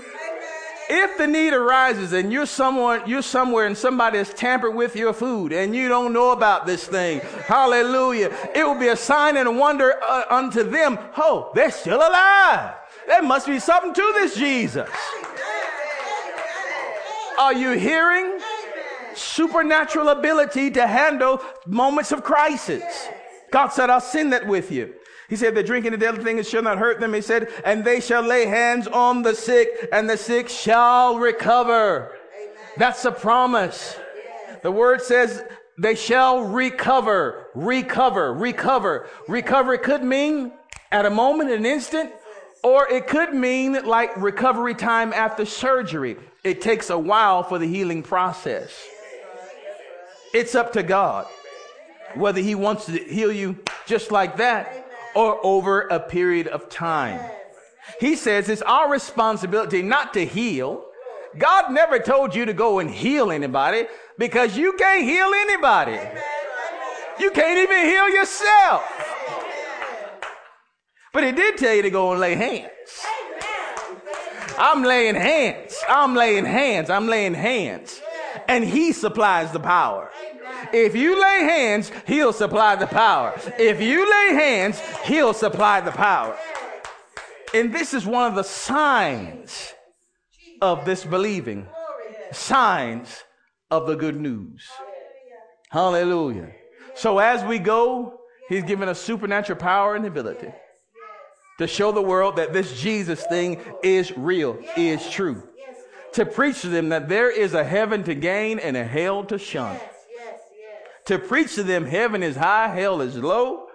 If 0.89 1.17
the 1.17 1.27
need 1.27 1.53
arises 1.53 2.13
and 2.13 2.31
you're 2.31 2.45
someone, 2.45 3.07
you're 3.07 3.21
somewhere 3.21 3.65
and 3.65 3.77
somebody 3.77 4.17
has 4.17 4.33
tampered 4.33 4.75
with 4.75 4.95
your 4.95 5.13
food 5.13 5.53
and 5.53 5.75
you 5.75 5.87
don't 5.87 6.13
know 6.13 6.31
about 6.31 6.65
this 6.65 6.85
thing, 6.85 7.21
hallelujah, 7.45 8.35
it 8.53 8.63
will 8.63 8.79
be 8.79 8.89
a 8.89 8.95
sign 8.95 9.37
and 9.37 9.47
a 9.47 9.51
wonder 9.51 9.93
uh, 10.03 10.25
unto 10.29 10.63
them. 10.63 10.99
Oh, 11.17 11.51
they're 11.55 11.71
still 11.71 11.99
alive. 11.99 12.75
There 13.07 13.21
must 13.23 13.47
be 13.47 13.59
something 13.59 13.93
to 13.93 14.13
this 14.15 14.35
Jesus. 14.35 14.89
Are 17.39 17.53
you 17.53 17.71
hearing? 17.71 18.39
Supernatural 19.15 20.09
ability 20.09 20.71
to 20.71 20.87
handle 20.87 21.41
moments 21.65 22.11
of 22.11 22.23
crisis. 22.23 23.07
God 23.51 23.69
said, 23.69 23.89
I'll 23.89 24.01
send 24.01 24.33
that 24.33 24.47
with 24.47 24.71
you. 24.71 24.95
He 25.33 25.37
said, 25.37 25.55
the 25.55 25.63
drinking 25.63 25.93
the 25.93 25.97
deadly 25.97 26.23
thing 26.23 26.37
it 26.37 26.45
shall 26.45 26.61
not 26.61 26.77
hurt 26.77 26.99
them. 26.99 27.11
He 27.11 27.21
said, 27.21 27.47
and 27.65 27.83
they 27.83 27.99
shall 28.01 28.21
lay 28.21 28.45
hands 28.45 28.85
on 28.85 29.23
the 29.23 29.33
sick 29.33 29.89
and 29.91 30.07
the 30.07 30.15
sick 30.15 30.47
shall 30.47 31.17
recover. 31.17 32.15
Amen. 32.39 32.55
That's 32.77 33.03
a 33.03 33.11
promise. 33.11 33.97
Yes. 34.15 34.59
The 34.61 34.69
word 34.69 35.01
says 35.01 35.43
they 35.75 35.95
shall 35.95 36.43
recover, 36.43 37.47
recover, 37.55 38.31
recover. 38.31 39.07
Recovery 39.27 39.79
could 39.79 40.03
mean 40.03 40.51
at 40.91 41.07
a 41.07 41.09
moment, 41.09 41.49
an 41.49 41.65
instant, 41.65 42.11
or 42.63 42.87
it 42.87 43.07
could 43.07 43.33
mean 43.33 43.83
like 43.85 44.15
recovery 44.17 44.75
time 44.75 45.13
after 45.13 45.45
surgery. 45.45 46.15
It 46.43 46.61
takes 46.61 46.91
a 46.91 46.99
while 46.99 47.41
for 47.41 47.57
the 47.57 47.65
healing 47.65 48.03
process. 48.03 48.71
It's 50.31 50.53
up 50.53 50.73
to 50.73 50.83
God 50.83 51.25
whether 52.13 52.39
he 52.39 52.53
wants 52.53 52.85
to 52.85 52.91
heal 52.91 53.31
you 53.31 53.57
just 53.87 54.11
like 54.11 54.37
that 54.37 54.82
or 55.15 55.39
over 55.45 55.81
a 55.81 55.99
period 55.99 56.47
of 56.47 56.69
time. 56.69 57.19
He 57.99 58.15
says 58.15 58.49
it's 58.49 58.61
our 58.61 58.89
responsibility 58.91 59.81
not 59.81 60.13
to 60.13 60.25
heal. 60.25 60.85
God 61.37 61.71
never 61.71 61.99
told 61.99 62.35
you 62.35 62.45
to 62.45 62.53
go 62.53 62.79
and 62.79 62.89
heal 62.89 63.31
anybody 63.31 63.85
because 64.17 64.57
you 64.57 64.73
can't 64.73 65.03
heal 65.03 65.31
anybody. 65.33 65.99
You 67.19 67.31
can't 67.31 67.59
even 67.59 67.85
heal 67.85 68.09
yourself. 68.09 68.83
But 71.13 71.23
he 71.23 71.31
did 71.31 71.57
tell 71.57 71.75
you 71.75 71.83
to 71.83 71.91
go 71.91 72.11
and 72.11 72.19
lay 72.19 72.35
hands. 72.35 72.69
I'm 74.57 74.83
laying 74.83 75.15
hands. 75.15 75.77
I'm 75.87 76.15
laying 76.15 76.45
hands. 76.45 76.89
I'm 76.89 77.07
laying 77.07 77.33
hands. 77.33 78.01
And 78.47 78.63
he 78.63 78.91
supplies 78.91 79.51
the 79.51 79.59
power. 79.59 80.11
If 80.71 80.95
you 80.95 81.19
lay 81.19 81.39
hands, 81.43 81.91
he'll 82.07 82.33
supply 82.33 82.75
the 82.75 82.87
power. 82.87 83.33
If 83.57 83.81
you 83.81 84.09
lay 84.09 84.33
hands, 84.35 84.79
he'll 85.05 85.33
supply 85.33 85.81
the 85.81 85.91
power. 85.91 86.37
And 87.53 87.73
this 87.73 87.93
is 87.93 88.05
one 88.05 88.27
of 88.27 88.35
the 88.35 88.43
signs 88.43 89.73
of 90.61 90.85
this 90.85 91.03
believing. 91.05 91.67
Signs 92.31 93.23
of 93.69 93.85
the 93.85 93.95
good 93.95 94.19
news. 94.19 94.67
Hallelujah. 95.69 96.51
So 96.95 97.19
as 97.19 97.43
we 97.43 97.59
go, 97.59 98.19
he's 98.49 98.63
given 98.63 98.89
us 98.89 98.99
supernatural 98.99 99.59
power 99.59 99.95
and 99.95 100.05
ability 100.05 100.51
to 101.59 101.67
show 101.67 101.91
the 101.91 102.01
world 102.01 102.37
that 102.37 102.53
this 102.53 102.79
Jesus 102.79 103.23
thing 103.27 103.59
is 103.83 104.15
real, 104.17 104.57
is 104.75 105.07
true. 105.09 105.43
To 106.13 106.25
preach 106.25 106.61
to 106.61 106.69
them 106.69 106.89
that 106.89 107.09
there 107.09 107.31
is 107.31 107.53
a 107.53 107.63
heaven 107.63 108.03
to 108.03 108.15
gain 108.15 108.59
and 108.59 108.77
a 108.77 108.83
hell 108.83 109.23
to 109.25 109.37
shun 109.37 109.79
to 111.05 111.19
preach 111.19 111.55
to 111.55 111.63
them 111.63 111.85
heaven 111.85 112.23
is 112.23 112.35
high, 112.35 112.67
hell 112.69 113.01
is 113.01 113.15
low, 113.15 113.67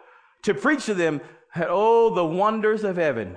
to 0.42 0.54
preach 0.54 0.86
to 0.86 0.94
them, 0.94 1.20
oh, 1.56 2.14
the 2.14 2.24
wonders 2.24 2.84
of 2.84 2.96
heaven, 2.96 3.36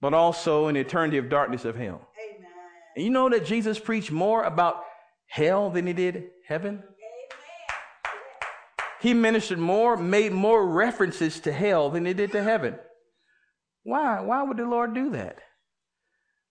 but 0.00 0.14
also 0.14 0.66
an 0.66 0.76
eternity 0.76 1.18
of 1.18 1.28
darkness 1.28 1.64
of 1.64 1.76
hell. 1.76 2.08
Amen. 2.18 2.50
And 2.96 3.04
you 3.04 3.10
know 3.10 3.28
that 3.28 3.46
Jesus 3.46 3.78
preached 3.78 4.10
more 4.10 4.42
about 4.42 4.84
hell 5.26 5.70
than 5.70 5.86
he 5.86 5.92
did 5.92 6.30
heaven? 6.46 6.74
Amen. 6.74 6.84
He 9.00 9.14
ministered 9.14 9.58
more, 9.58 9.96
made 9.96 10.32
more 10.32 10.66
references 10.66 11.40
to 11.40 11.52
hell 11.52 11.90
than 11.90 12.04
he 12.04 12.14
did 12.14 12.32
to 12.32 12.42
heaven. 12.42 12.76
Why? 13.84 14.20
Why 14.20 14.42
would 14.42 14.56
the 14.56 14.64
Lord 14.64 14.94
do 14.94 15.10
that? 15.10 15.38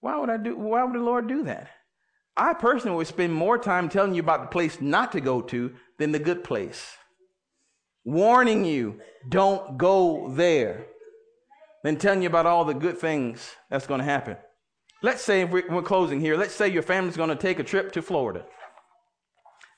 Why 0.02 0.18
would 0.18 0.30
I 0.30 0.38
do 0.38 0.58
why 0.58 0.84
would 0.84 0.96
the 0.96 1.04
Lord 1.04 1.28
do 1.28 1.44
that? 1.44 1.70
I 2.36 2.54
personally 2.54 2.98
would 2.98 3.08
spend 3.08 3.34
more 3.34 3.58
time 3.58 3.90
telling 3.90 4.14
you 4.14 4.22
about 4.22 4.42
the 4.42 4.48
place 4.48 4.80
not 4.80 5.12
to 5.12 5.22
go 5.22 5.42
to 5.42 5.74
than 6.00 6.12
the 6.12 6.20
good 6.20 6.44
place. 6.44 6.96
Warning 8.04 8.66
you, 8.66 9.00
don't 9.28 9.78
go 9.78 10.32
there. 10.34 10.88
Than 11.84 11.98
telling 11.98 12.22
you 12.22 12.30
about 12.30 12.46
all 12.46 12.64
the 12.64 12.74
good 12.74 12.98
things 12.98 13.56
that's 13.70 13.88
going 13.88 14.00
to 14.00 14.06
happen. 14.06 14.38
Let's 15.04 15.24
say, 15.24 15.46
we're 15.46 15.82
closing 15.82 16.20
here, 16.20 16.38
let's 16.38 16.54
say 16.54 16.68
your 16.68 16.84
family's 16.84 17.18
going 17.18 17.30
to 17.30 17.36
take 17.36 17.58
a 17.58 17.64
trip 17.64 17.92
to 17.94 18.04
Florida. 18.04 18.46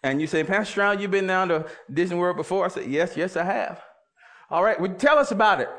And 0.03 0.19
you 0.19 0.27
say, 0.27 0.43
Pastor 0.43 0.71
Stroud, 0.71 1.01
you've 1.01 1.11
been 1.11 1.27
down 1.27 1.47
to 1.47 1.65
Disney 1.91 2.17
World 2.17 2.35
before? 2.35 2.65
I 2.65 2.67
said, 2.67 2.87
Yes, 2.87 3.15
yes, 3.15 3.37
I 3.37 3.43
have. 3.45 3.81
All 4.49 4.63
right, 4.63 4.79
well, 4.79 4.93
tell 4.93 5.17
us 5.17 5.31
about 5.31 5.61
it. 5.61 5.69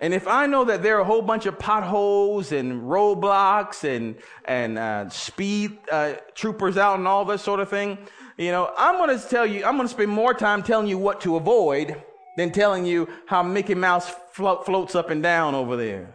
And 0.00 0.14
if 0.14 0.26
I 0.26 0.46
know 0.46 0.64
that 0.64 0.82
there 0.82 0.96
are 0.96 1.00
a 1.00 1.04
whole 1.04 1.20
bunch 1.20 1.44
of 1.44 1.58
potholes 1.58 2.52
and 2.52 2.82
roadblocks 2.82 3.84
and 3.84 4.16
and 4.46 4.78
uh, 4.78 5.10
speed 5.10 5.78
uh, 5.92 6.14
troopers 6.34 6.78
out 6.78 6.98
and 6.98 7.06
all 7.06 7.26
this 7.26 7.42
sort 7.42 7.60
of 7.60 7.68
thing, 7.68 7.98
you 8.38 8.50
know, 8.50 8.72
I'm 8.78 8.96
going 8.96 9.16
to 9.16 9.28
tell 9.28 9.44
you, 9.44 9.64
I'm 9.64 9.76
going 9.76 9.86
to 9.86 9.92
spend 9.92 10.10
more 10.10 10.32
time 10.32 10.62
telling 10.62 10.86
you 10.86 10.96
what 10.96 11.20
to 11.22 11.36
avoid 11.36 12.02
than 12.38 12.50
telling 12.50 12.86
you 12.86 13.08
how 13.26 13.42
Mickey 13.42 13.74
Mouse 13.74 14.10
flo- 14.32 14.62
floats 14.62 14.94
up 14.94 15.10
and 15.10 15.22
down 15.22 15.54
over 15.54 15.76
there. 15.76 16.08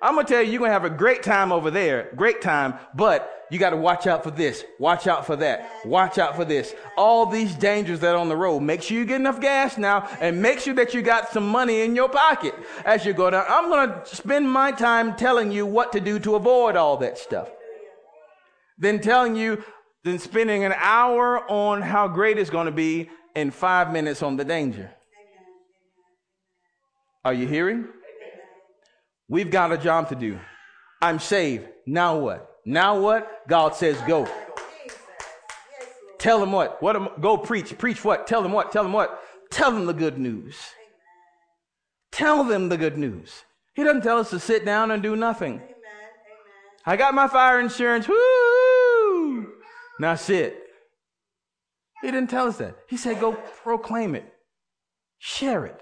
I'm 0.00 0.14
going 0.14 0.26
to 0.26 0.32
tell 0.32 0.42
you, 0.42 0.52
you're 0.52 0.60
going 0.60 0.68
to 0.68 0.72
have 0.72 0.84
a 0.84 0.90
great 0.90 1.24
time 1.24 1.50
over 1.50 1.72
there, 1.72 2.12
great 2.14 2.40
time, 2.40 2.74
but 2.94 3.37
you 3.50 3.58
got 3.58 3.70
to 3.70 3.76
watch 3.76 4.06
out 4.06 4.22
for 4.24 4.30
this, 4.30 4.64
watch 4.78 5.06
out 5.06 5.26
for 5.26 5.36
that, 5.36 5.70
watch 5.84 6.18
out 6.18 6.36
for 6.36 6.44
this. 6.44 6.74
All 6.96 7.26
these 7.26 7.54
dangers 7.54 8.00
that 8.00 8.14
are 8.14 8.18
on 8.18 8.28
the 8.28 8.36
road. 8.36 8.60
Make 8.60 8.82
sure 8.82 8.96
you 8.96 9.04
get 9.04 9.16
enough 9.20 9.40
gas 9.40 9.78
now 9.78 10.08
and 10.20 10.42
make 10.42 10.60
sure 10.60 10.74
that 10.74 10.94
you 10.94 11.02
got 11.02 11.30
some 11.30 11.48
money 11.48 11.80
in 11.80 11.96
your 11.96 12.08
pocket 12.08 12.54
as 12.84 13.06
you 13.06 13.12
go 13.12 13.30
down. 13.30 13.44
I'm 13.48 13.68
going 13.68 13.88
to 13.88 14.16
spend 14.16 14.50
my 14.50 14.72
time 14.72 15.16
telling 15.16 15.50
you 15.50 15.64
what 15.64 15.92
to 15.92 16.00
do 16.00 16.18
to 16.20 16.34
avoid 16.36 16.76
all 16.76 16.98
that 16.98 17.18
stuff. 17.18 17.48
Then 18.76 19.00
telling 19.00 19.34
you 19.34 19.64
then 20.04 20.18
spending 20.18 20.64
an 20.64 20.74
hour 20.76 21.50
on 21.50 21.82
how 21.82 22.08
great 22.08 22.38
it's 22.38 22.50
going 22.50 22.66
to 22.66 22.72
be 22.72 23.10
and 23.34 23.52
five 23.52 23.92
minutes 23.92 24.22
on 24.22 24.36
the 24.36 24.44
danger. 24.44 24.90
Are 27.24 27.34
you 27.34 27.46
hearing? 27.46 27.88
We've 29.28 29.50
got 29.50 29.72
a 29.72 29.78
job 29.78 30.08
to 30.08 30.14
do. 30.14 30.38
I'm 31.02 31.18
saved. 31.18 31.68
Now 31.86 32.18
what? 32.18 32.47
Now 32.68 33.00
what? 33.00 33.48
God 33.48 33.74
says 33.74 33.98
go. 34.06 34.28
Tell 36.18 36.38
them 36.38 36.52
what? 36.52 36.82
What? 36.82 36.96
Am, 36.96 37.08
go 37.18 37.38
preach. 37.38 37.78
Preach 37.78 38.04
what? 38.04 38.26
Tell 38.26 38.42
them 38.42 38.52
what? 38.52 38.70
Tell 38.72 38.82
them 38.82 38.92
what? 38.92 39.22
Tell 39.50 39.72
them 39.72 39.86
the 39.86 39.94
good 39.94 40.18
news. 40.18 40.54
Tell 42.12 42.44
them 42.44 42.68
the 42.68 42.76
good 42.76 42.98
news. 42.98 43.44
He 43.72 43.84
doesn't 43.84 44.02
tell 44.02 44.18
us 44.18 44.28
to 44.30 44.38
sit 44.38 44.66
down 44.66 44.90
and 44.90 45.02
do 45.02 45.16
nothing. 45.16 45.62
I 46.84 46.98
got 46.98 47.14
my 47.14 47.26
fire 47.26 47.58
insurance. 47.58 48.06
Woo! 48.06 49.50
Now 49.98 50.16
sit. 50.16 50.62
He 52.02 52.10
didn't 52.10 52.28
tell 52.28 52.48
us 52.48 52.58
that. 52.58 52.76
He 52.86 52.98
said, 52.98 53.18
go 53.18 53.32
proclaim 53.62 54.14
it, 54.14 54.30
share 55.18 55.64
it. 55.64 55.80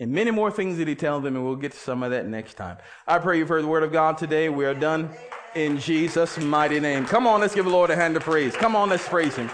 And 0.00 0.12
many 0.12 0.30
more 0.30 0.50
things 0.50 0.78
that 0.78 0.88
he 0.88 0.94
tells 0.94 1.22
them, 1.22 1.36
and 1.36 1.44
we'll 1.44 1.56
get 1.56 1.72
to 1.72 1.78
some 1.78 2.02
of 2.02 2.10
that 2.10 2.26
next 2.26 2.54
time. 2.54 2.78
I 3.06 3.18
pray 3.18 3.36
you've 3.36 3.50
heard 3.50 3.64
the 3.64 3.68
word 3.68 3.82
of 3.82 3.92
God 3.92 4.16
today. 4.16 4.48
We 4.48 4.64
are 4.64 4.74
done 4.74 5.10
in 5.54 5.78
Jesus' 5.78 6.38
mighty 6.38 6.80
name. 6.80 7.04
Come 7.06 7.26
on, 7.26 7.40
let's 7.40 7.54
give 7.54 7.64
the 7.64 7.70
Lord 7.70 7.90
a 7.90 7.96
hand 7.96 8.16
of 8.16 8.22
praise. 8.22 8.54
Come 8.56 8.74
on, 8.74 8.88
let's 8.88 9.08
praise 9.08 9.36
him. 9.36 9.50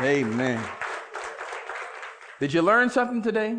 Amen. 0.00 0.62
Did 2.40 2.54
you 2.54 2.62
learn 2.62 2.88
something 2.88 3.22
today? 3.22 3.56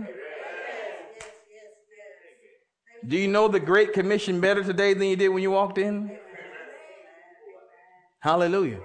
Do 3.08 3.18
you 3.18 3.28
know 3.28 3.48
the 3.48 3.60
Great 3.60 3.94
Commission 3.94 4.42
better 4.42 4.64
today 4.64 4.94
than 4.94 5.08
you 5.08 5.16
did 5.16 5.30
when 5.30 5.44
you 5.44 5.52
walked 5.52 5.78
in? 5.78 6.18
Hallelujah. 8.20 8.80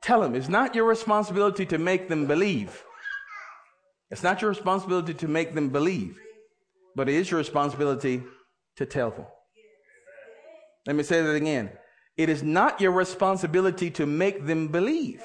Tell 0.00 0.20
them 0.20 0.34
it's 0.34 0.48
not 0.48 0.74
your 0.74 0.84
responsibility 0.84 1.66
to 1.66 1.78
make 1.78 2.08
them 2.08 2.26
believe. 2.26 2.84
It's 4.10 4.22
not 4.22 4.40
your 4.40 4.50
responsibility 4.50 5.14
to 5.14 5.28
make 5.28 5.54
them 5.54 5.68
believe. 5.68 6.18
But 6.96 7.08
it 7.08 7.14
is 7.14 7.30
your 7.30 7.38
responsibility 7.38 8.22
to 8.76 8.86
tell 8.86 9.10
them. 9.10 9.26
Let 10.86 10.96
me 10.96 11.02
say 11.02 11.22
that 11.22 11.34
again. 11.34 11.70
It 12.16 12.28
is 12.28 12.42
not 12.42 12.80
your 12.80 12.92
responsibility 12.92 13.90
to 13.92 14.06
make 14.06 14.46
them 14.46 14.68
believe. 14.68 15.22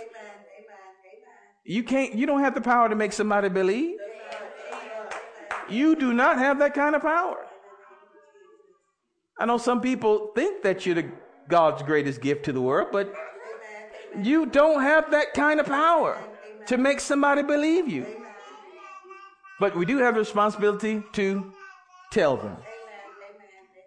You 1.66 1.84
can't, 1.84 2.14
you 2.14 2.26
don't 2.26 2.42
have 2.42 2.56
the 2.56 2.62
power 2.62 2.88
to 2.90 2.96
make 2.96 3.12
somebody 3.12 3.50
believe. 3.50 3.98
You 5.70 5.96
do 5.96 6.14
not 6.14 6.38
have 6.38 6.60
that 6.60 6.74
kind 6.74 6.96
of 6.96 7.02
power. 7.02 7.46
I 9.40 9.46
know 9.46 9.58
some 9.58 9.82
people 9.82 10.32
think 10.36 10.64
that 10.64 10.86
you're 10.86 10.96
the 10.96 11.12
God's 11.50 11.84
greatest 11.84 12.22
gift 12.22 12.46
to 12.46 12.54
the 12.54 12.62
world, 12.62 12.90
but 12.92 13.14
you 14.22 14.46
don't 14.46 14.82
have 14.82 15.12
that 15.12 15.34
kind 15.34 15.60
of 15.60 15.66
power 15.66 16.18
to 16.68 16.78
make 16.78 17.00
somebody 17.00 17.44
believe 17.44 17.90
you. 17.90 18.25
But 19.60 19.76
we 19.76 19.86
do 19.86 19.98
have 19.98 20.16
the 20.16 20.20
responsibility 20.20 21.04
to 21.14 21.54
tell 22.12 22.38
them. 22.38 22.58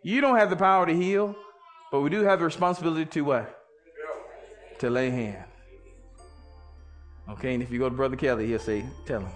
You 0.03 0.21
don't 0.21 0.39
have 0.39 0.51
the 0.51 0.57
power 0.57 0.87
to 0.87 0.95
heal, 0.95 1.35
but 1.91 2.01
we 2.01 2.11
do 2.11 2.23
have 2.23 2.39
the 2.39 2.47
responsibility 2.47 3.05
to 3.07 3.21
what? 3.23 3.67
To 4.79 4.89
lay 4.89 5.11
hands. 5.11 5.45
Okay, 7.29 7.53
and 7.53 7.63
if 7.63 7.71
you 7.71 7.79
go 7.79 7.91
to 7.91 7.95
Brother 7.95 8.17
Kelly, 8.17 8.47
he'll 8.47 8.59
say, 8.59 8.85
tell 9.05 9.21
him. 9.21 9.31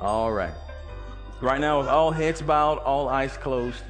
All 0.00 0.30
right. 0.30 0.54
Right 1.40 1.60
now, 1.60 1.80
with 1.80 1.88
all 1.88 2.12
heads 2.12 2.40
bowed, 2.40 2.78
all 2.78 3.08
eyes 3.08 3.36
closed, 3.36 3.82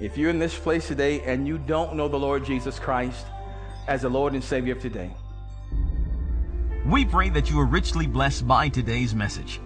if 0.00 0.16
you're 0.16 0.30
in 0.30 0.38
this 0.38 0.58
place 0.58 0.88
today 0.88 1.20
and 1.22 1.46
you 1.46 1.58
don't 1.58 1.94
know 1.94 2.08
the 2.08 2.18
Lord 2.18 2.44
Jesus 2.44 2.78
Christ 2.78 3.26
as 3.86 4.02
the 4.02 4.08
Lord 4.08 4.32
and 4.32 4.42
Savior 4.42 4.74
of 4.74 4.80
today, 4.80 5.10
we 6.90 7.04
pray 7.04 7.28
that 7.30 7.48
you 7.48 7.60
are 7.60 7.66
richly 7.66 8.06
blessed 8.06 8.48
by 8.48 8.68
today's 8.68 9.14
message. 9.14 9.60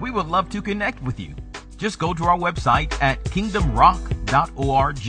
We 0.00 0.12
would 0.12 0.26
love 0.26 0.48
to 0.50 0.62
connect 0.62 1.02
with 1.02 1.18
you. 1.18 1.34
Just 1.76 1.98
go 1.98 2.14
to 2.14 2.24
our 2.24 2.38
website 2.38 2.92
at 3.02 3.22
kingdomrock.org. 3.24 5.06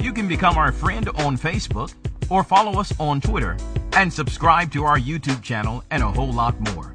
You 0.00 0.12
can 0.12 0.28
become 0.28 0.56
our 0.56 0.72
friend 0.72 1.08
on 1.08 1.36
Facebook 1.36 1.92
or 2.30 2.42
follow 2.42 2.80
us 2.80 2.98
on 2.98 3.20
Twitter 3.20 3.58
and 3.92 4.10
subscribe 4.10 4.72
to 4.72 4.84
our 4.84 4.98
YouTube 4.98 5.42
channel 5.42 5.84
and 5.90 6.02
a 6.02 6.10
whole 6.10 6.32
lot 6.32 6.58
more. 6.72 6.94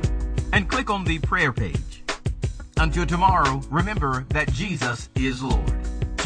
and 0.54 0.70
click 0.70 0.90
on 0.90 1.04
the 1.04 1.20
prayer 1.20 1.52
page. 1.52 2.04
Until 2.78 3.06
tomorrow, 3.06 3.62
remember 3.70 4.26
that 4.30 4.50
Jesus 4.54 5.10
is 5.16 5.44
Lord. 5.44 5.77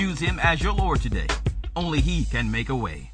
Choose 0.01 0.19
Him 0.19 0.39
as 0.39 0.63
your 0.63 0.73
Lord 0.73 0.99
today. 0.99 1.27
Only 1.75 2.01
He 2.01 2.25
can 2.25 2.49
make 2.49 2.69
a 2.69 2.75
way. 2.75 3.10